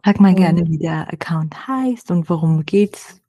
Sag 0.05 0.21
mal 0.21 0.35
gerne, 0.35 0.67
wie 0.69 0.79
der 0.79 1.13
Account 1.13 1.67
heißt 1.67 2.11
und 2.11 2.29
worum 2.29 2.65
geht's? 2.65 3.21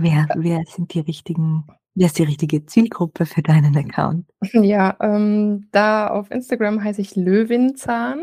Wer 0.00 0.28
wer 0.36 0.62
sind 0.64 0.94
die 0.94 1.00
richtigen 1.00 1.66
wer 1.96 2.06
ist 2.06 2.18
die 2.18 2.22
richtige 2.22 2.64
Zielgruppe 2.64 3.26
für 3.26 3.42
deinen 3.42 3.76
Account? 3.76 4.26
Ja, 4.52 4.96
ähm, 5.00 5.66
da 5.72 6.06
auf 6.08 6.30
Instagram 6.30 6.82
heiße 6.82 7.00
ich 7.00 7.16
Löwinzahn 7.16 8.22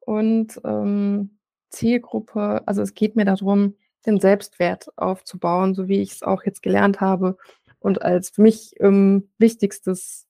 und, 0.00 0.58
ähm, 0.64 1.36
Zielgruppe 1.68 2.62
also, 2.66 2.80
es 2.82 2.94
geht 2.94 3.14
mir 3.14 3.26
da 3.26 3.34
drum, 3.36 3.74
den 4.06 4.18
Selbstwert 4.20 4.88
aufzubauen, 4.96 5.74
so 5.74 5.86
wie 5.86 6.00
ich's 6.00 6.22
auch 6.22 6.44
jetzt 6.44 6.62
gelernt 6.62 7.00
habe 7.02 7.36
und 7.78 8.00
als 8.02 8.30
für 8.30 8.40
mich, 8.42 8.72
ähm, 8.80 9.28
wichtigstes 9.38 10.26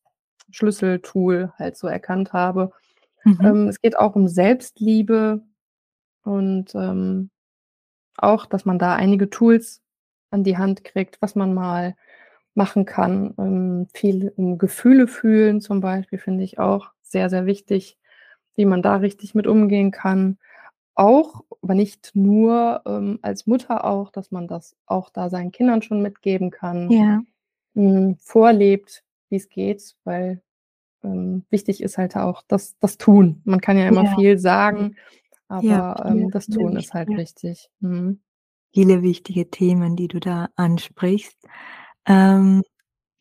Schlüsseltool 0.51 1.53
halt 1.59 1.77
so 1.77 1.87
erkannt 1.87 2.33
habe. 2.33 2.73
Mhm. 3.25 3.39
Ähm, 3.43 3.69
es 3.69 3.81
geht 3.81 3.97
auch 3.97 4.17
um 4.17 4.27
Selbstliebe 4.29 5.43
und, 6.25 6.75
ähm, 6.75 7.31
auch, 8.17 8.47
dass 8.47 8.65
man 8.65 8.79
da 8.79 8.97
einige 8.97 9.31
Tools 9.31 9.83
an 10.31 10.45
die 10.45 10.59
Hand 10.59 10.85
kriegt, 10.85 11.21
was 11.23 11.35
man 11.37 11.55
mal 11.55 11.97
machen 12.55 12.85
kann. 12.87 13.35
Ähm, 13.39 13.89
viel 13.95 14.33
um 14.37 14.59
Gefühle 14.59 15.09
fühlen 15.09 15.61
zum 15.61 15.81
Beispiel, 15.81 16.19
finde 16.19 16.45
ich 16.45 16.59
auch 16.59 16.91
sehr, 17.03 17.31
sehr 17.31 17.47
wichtig, 17.47 17.99
wie 18.57 18.67
man 18.67 18.83
da 18.83 18.97
richtig 18.97 19.35
mit 19.35 19.47
umgehen 19.49 19.91
kann. 19.93 20.39
Auch, 20.97 21.45
aber 21.63 21.75
nicht 21.75 22.13
nur, 22.15 22.83
ähm, 22.87 23.19
als 23.23 23.47
Mutter 23.47 23.85
auch, 23.87 24.11
dass 24.13 24.31
man 24.33 24.49
das 24.49 24.77
auch 24.87 25.11
da 25.11 25.31
seinen 25.31 25.53
Kindern 25.53 25.83
schon 25.83 26.03
mitgeben 26.03 26.51
kann, 26.51 26.91
Ja. 26.91 27.23
hm, 27.77 28.17
vorlebt, 28.21 29.05
wie's 29.31 29.49
geht, 29.51 29.97
weil 30.05 30.43
ähm, 31.05 31.45
wichtig 31.51 31.83
ist 31.83 31.99
halt 31.99 32.17
auch 32.17 32.43
das 32.49 32.79
das 32.81 32.99
Tun. 32.99 33.43
Man 33.47 33.61
kann 33.63 33.79
ja 33.79 33.89
immer 33.89 34.05
Ja. 34.05 34.15
viel 34.17 34.39
sagen, 34.39 34.97
Ja, 35.61 35.83
aber, 35.85 36.05
viele 36.07 36.27
ähm, 36.27 36.31
das 36.31 36.49
Tun 36.51 36.77
ist 36.77 36.95
halt 36.95 37.17
wichtig. 37.17 37.71
Mhm. 37.81 38.21
Viele 38.73 39.03
wichtige 39.03 39.51
Themen, 39.51 39.97
die 39.97 40.09
du 40.09 40.21
da 40.21 40.49
ansprichst. 40.57 41.37
Ähm, 42.07 42.63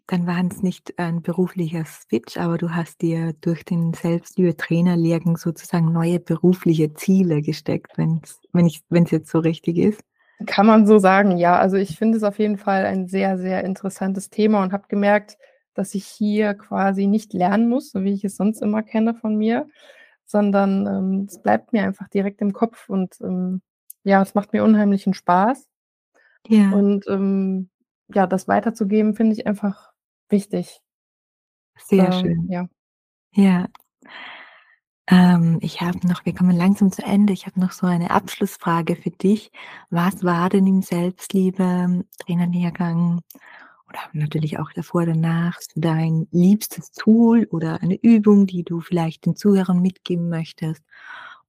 dann 0.08 0.26
waren's 0.26 0.64
nicht 0.64 0.98
ein 0.98 1.22
beruflicher 1.22 1.86
Switch, 1.86 2.38
aber 2.38 2.58
du 2.58 2.72
hast 2.72 3.02
dir 3.02 3.34
durch 3.42 3.64
den 3.64 3.94
Selbstliebe-Trainer-Lehrgang 3.94 5.38
sozusagen 5.38 5.92
neue 5.94 6.20
berufliche 6.20 6.94
Ziele 6.96 7.42
gesteckt, 7.44 7.98
wenn's 7.98 8.40
wenn 8.52 8.72
wenn's 8.90 9.12
jetzt 9.12 9.30
so 9.32 9.40
richtig 9.40 9.78
ist? 9.78 10.02
Kann 10.48 10.66
man 10.66 10.88
so 10.88 11.00
sagen, 11.00 11.38
ja. 11.38 11.58
Also, 11.60 11.78
ich 11.78 11.98
finde 11.98 12.18
es 12.18 12.24
auf 12.24 12.40
jeden 12.40 12.58
Fall 12.58 12.86
ein 12.86 13.08
sehr, 13.08 13.38
sehr 13.38 13.64
interessantes 13.64 14.30
Thema 14.30 14.64
und 14.64 14.72
habe 14.74 14.88
gemerkt, 14.88 15.38
dass 15.74 15.94
ich 15.96 16.06
hier 16.06 16.54
quasi 16.56 17.08
nicht 17.08 17.34
lernen 17.34 17.70
muss, 17.70 17.92
so 17.92 18.04
wie 18.04 18.14
ich 18.14 18.24
es 18.24 18.36
sonst 18.38 18.62
immer 18.62 18.82
kenne 18.84 19.14
von 19.16 19.36
mir, 19.36 19.68
sondern, 20.26 20.88
ähm, 20.88 21.26
es 21.30 21.42
bleibt 21.42 21.74
mir 21.74 21.84
einfach 21.84 22.08
direkt 22.08 22.42
im 22.42 22.54
Kopf 22.54 22.90
und, 22.90 23.16
ähm, 23.22 23.62
ja, 24.04 24.22
es 24.22 24.36
macht 24.36 24.54
mir 24.54 24.64
unheimlichen 24.64 25.14
Spaß. 25.14 25.68
Ja. 26.48 26.72
Und, 26.72 27.06
ähm, 27.08 27.70
ja, 28.14 28.28
das 28.28 28.48
weiterzugeben, 28.48 29.16
finde 29.16 29.34
ich 29.36 29.48
einfach 29.48 29.92
wichtig. 30.30 30.82
Sehr 31.78 32.06
Da 32.06 32.12
schön. 32.12 32.48
ja. 32.50 32.68
Ja. 33.34 33.68
Ähm, 35.08 35.58
ich 35.62 35.82
habe 35.82 36.06
noch 36.08 36.26
wir 36.26 36.34
kommen 36.36 36.56
langsam 36.56 36.92
zu 36.92 37.04
Ende. 37.04 37.34
Ich 37.34 37.46
habe 37.48 37.60
noch 37.60 37.72
so 37.72 37.88
eine 37.88 38.12
Abschlussfrage 38.12 38.96
für 38.96 39.10
dich. 39.12 39.52
Was 39.90 40.24
war 40.24 40.50
denn 40.50 40.68
im 40.68 40.82
Selbstliebe-Trainer-Lehrgang 40.82 43.22
oder 43.88 44.00
natürlich 44.14 44.60
auch 44.60 44.72
davor, 44.74 45.06
danach 45.06 45.58
dein 45.76 46.28
liebstes 46.32 46.92
Tool 46.92 47.48
oder 47.52 47.82
eine 47.82 47.96
Übung, 48.02 48.46
die 48.48 48.64
du 48.64 48.80
vielleicht 48.82 49.26
den 49.26 49.36
Zuhörern 49.36 49.82
mitgeben 49.82 50.30
möchtest 50.30 50.84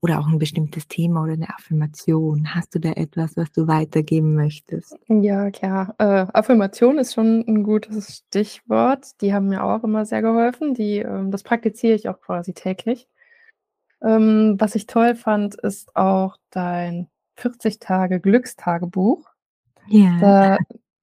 oder 0.03 0.21
auch 0.21 0.29
'n 0.29 0.39
bestimmtes 0.39 0.89
Thema 0.89 1.23
oder 1.25 1.37
'ne 1.37 1.49
Affirmation? 1.51 2.55
Hast 2.55 2.75
du 2.75 2.79
da 2.81 2.93
etwas, 2.93 3.37
was 3.37 3.53
du 3.53 3.67
weitergeben 3.69 4.35
möchtest? 4.35 4.97
Ja, 5.09 5.51
klar. 5.51 5.95
Äh, 5.99 6.27
Affirmation 6.33 6.99
ist 6.99 7.15
schon 7.15 7.43
'n 7.47 7.63
gutes 7.65 8.19
Stichwort. 8.29 9.21
Die 9.21 9.33
haben 9.35 9.49
mir 9.49 9.65
auch 9.65 9.83
immer 9.83 10.05
sehr 10.05 10.23
geholfen. 10.23 10.75
Die 10.75 10.99
ähm, 10.99 11.31
das 11.31 11.43
praktiziere 11.43 11.95
ich 11.95 12.09
auch 12.09 12.21
quasi 12.21 12.53
täglich. 12.55 13.09
Ähm, 14.03 14.57
was 14.59 14.75
ich 14.77 14.87
toll 14.87 15.15
fand, 15.17 15.57
ist 15.57 15.97
auch 15.97 16.37
dein 16.51 17.09
40-Tage-Glückstagebuch. 17.37 19.31
Ja. 19.89 20.11
Da 20.19 20.59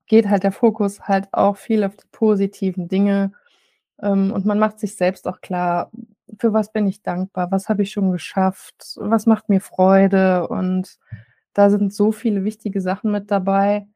geht 0.07 0.29
halt 0.29 0.43
der 0.43 0.53
Fokus 0.53 1.01
halt 1.01 1.29
auch 1.33 1.57
viel 1.57 1.83
auf 1.85 1.95
die 1.97 2.07
positiven 2.11 2.87
Dinge, 2.89 3.33
ähm, 4.01 4.31
und 4.33 4.45
man 4.45 4.59
macht 4.59 4.79
sich 4.79 4.95
selbst 4.97 5.27
auch 5.27 5.41
klar: 5.41 5.91
„Für 6.39 6.53
was 6.53 6.71
bin 6.71 6.87
ich 6.87 7.01
dankbar? 7.03 7.51
Was 7.51 7.69
habe 7.69 7.83
ich 7.83 7.91
schon 7.91 8.11
geschafft? 8.11 8.95
Was 8.97 9.25
macht 9.25 9.49
mir 9.49 9.61
Freude?“ 9.61 10.47
Und 10.49 10.99
da 11.53 11.69
sind 11.69 11.93
so 11.93 12.11
viele 12.11 12.43
wichtige 12.43 12.81
Sachen 12.81 13.11
mit 13.11 13.31
dabei, 13.31 13.87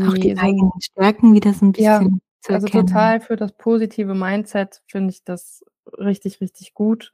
Auch 0.00 0.16
die 0.18 0.18
die 0.18 0.36
so 0.36 0.40
eigenen 0.40 0.72
Stärken 0.80 1.34
wieder 1.34 1.52
so 1.54 1.64
'n 1.66 1.72
Ja, 1.76 2.06
bisschen 2.06 2.20
zu 2.40 2.52
also, 2.52 2.68
total 2.68 3.20
für 3.20 3.36
das 3.36 3.52
positive 3.52 4.14
Mindset 4.14 4.82
finde 4.86 5.10
ich 5.10 5.24
das 5.24 5.64
richtig, 5.98 6.40
richtig 6.40 6.74
gut. 6.74 7.12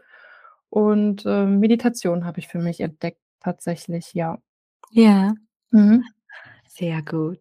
Und, 0.70 1.24
ähm, 1.26 1.61
Meditation 1.61 2.24
habe 2.26 2.40
ich 2.40 2.48
für 2.48 2.59
mich 2.59 2.80
entdeckt 2.80 3.20
tatsächlich, 3.40 4.12
ja. 4.14 4.40
Ja. 4.92 5.35
Mhm. 5.72 6.04
Sehr 6.68 7.02
gut. 7.02 7.40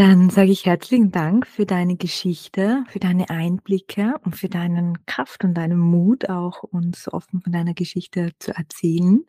Dann 0.00 0.30
sage 0.30 0.50
ich 0.50 0.64
herzlichen 0.64 1.10
Dank 1.10 1.46
für 1.46 1.66
deine 1.66 1.94
Geschichte, 1.94 2.84
für 2.88 2.98
deine 3.00 3.28
Einblicke 3.28 4.14
und 4.24 4.34
für 4.34 4.48
deinen 4.48 5.04
Kraft 5.04 5.44
und 5.44 5.52
deinen 5.52 5.78
Mut 5.78 6.30
auch, 6.30 6.62
uns 6.62 7.02
so 7.02 7.12
offen 7.12 7.42
von 7.42 7.52
deiner 7.52 7.74
Geschichte 7.74 8.30
zu 8.38 8.56
erzählen. 8.56 9.26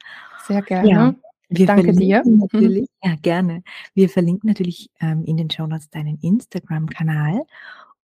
Sehr 0.48 0.56
Ja, 0.60 0.62
gerne. 0.62 1.16
Ich 1.50 1.60
wir 1.60 1.66
danke 1.66 1.92
dir. 1.92 2.24
verlinken 2.24 2.38
natürlich 2.38 2.88
ja, 3.04 3.16
gerne. 3.22 3.64
Wir 3.96 4.08
verlinken 4.08 4.48
natürlich, 4.48 4.90
ähm, 5.02 5.26
in 5.26 5.36
den 5.36 5.50
Shownotes 5.50 5.90
deinen 5.90 6.18
Instagram-Kanal. 6.22 7.42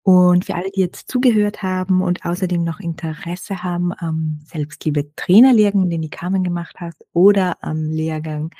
Und 0.02 0.46
für 0.46 0.56
alle, 0.56 0.72
die 0.72 0.80
jetzt 0.80 1.08
zugehört 1.08 1.62
haben 1.62 2.02
und 2.02 2.24
außerdem 2.24 2.64
noch 2.64 2.80
Interesse 2.80 3.62
haben 3.62 3.92
am 3.96 4.40
Selbstliebe-Trainer-Lehrgang, 4.44 5.88
den 5.88 6.02
die 6.02 6.10
Carmen 6.10 6.42
gemacht 6.42 6.80
hat, 6.80 6.94
oder 7.12 7.58
am 7.62 7.90
Lehrgang 7.90 8.50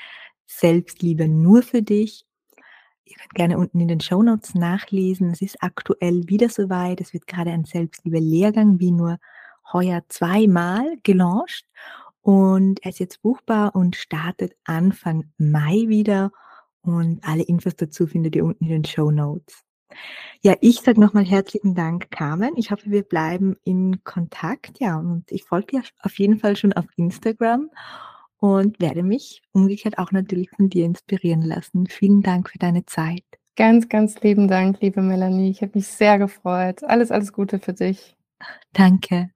„Selbstliebe 0.45 1.27
nur 1.27 1.61
für 1.61 1.81
dich“, 1.81 2.23
ihr 3.07 3.15
könnt 3.15 3.33
gerne 3.33 3.57
unten 3.57 3.79
in 3.79 3.87
den 3.87 3.99
Shownotes 3.99 4.55
nachlesen. 4.55 5.31
Es 5.31 5.41
ist 5.41 5.61
aktuell 5.61 6.27
wieder 6.27 6.49
so 6.49 6.69
weit. 6.69 7.01
Es 7.01 7.13
wird 7.13 7.27
grade 7.27 7.51
ein 7.51 7.65
Selbstliebe-Lehrgang 7.65 8.79
wie 8.79 8.91
nur 8.91 9.17
heuer 9.71 10.03
zweimal 10.07 10.97
gelauncht 11.03 11.65
und 12.21 12.83
er 12.83 12.89
ist 12.89 12.99
jetzt 12.99 13.21
buchbar 13.21 13.73
und 13.73 13.95
startet 13.95 14.53
Anfang 14.65 15.31
Mai 15.37 15.85
wieder 15.87 16.31
und 16.81 17.25
alle 17.25 17.43
Infos 17.43 17.75
dazu 17.75 18.05
findet 18.05 18.35
ihr 18.35 18.43
unten 18.43 18.65
in 18.65 18.69
den 18.69 18.85
Shownotes. 18.85 19.63
Ja, 20.41 20.55
ich 20.59 20.81
sage 20.81 20.99
noch 20.99 21.13
mal 21.13 21.23
herzlichen 21.23 21.73
Dank, 21.73 22.11
Carmen. 22.11 22.55
Ich 22.57 22.71
hoffe, 22.71 22.91
wir 22.91 23.03
bleiben 23.03 23.55
in 23.63 24.03
Kontakt, 24.03 24.79
ja, 24.79 24.97
und 24.97 25.31
ich 25.31 25.45
folge 25.45 25.67
dir 25.67 25.83
auf 26.01 26.19
jeden 26.19 26.37
Fall 26.37 26.55
schon 26.57 26.73
auf 26.73 26.85
Instagram 26.97 27.69
und 28.39 28.79
werde 28.79 29.03
mich 29.03 29.41
umgekehrt 29.51 29.97
auch 29.97 30.11
natürlich 30.11 30.49
von 30.49 30.69
dir 30.69 30.85
inspirieren 30.85 31.41
lassen. 31.41 31.87
Vielen 31.87 32.21
Dank 32.21 32.49
für 32.49 32.59
deine 32.59 32.85
Zeit. 32.85 33.23
Ganz, 33.55 33.89
ganz 33.89 34.21
lieben 34.21 34.47
Dank, 34.47 34.81
liebe 34.81 35.01
Melanie. 35.01 35.49
Ich 35.49 35.61
habe 35.61 35.71
mich 35.75 35.87
sehr 35.87 36.19
gefreut. 36.19 36.83
Alles, 36.83 37.11
alles 37.11 37.33
Gute 37.33 37.57
für 37.59 37.73
dich. 37.73 38.15
Danke. 38.73 39.31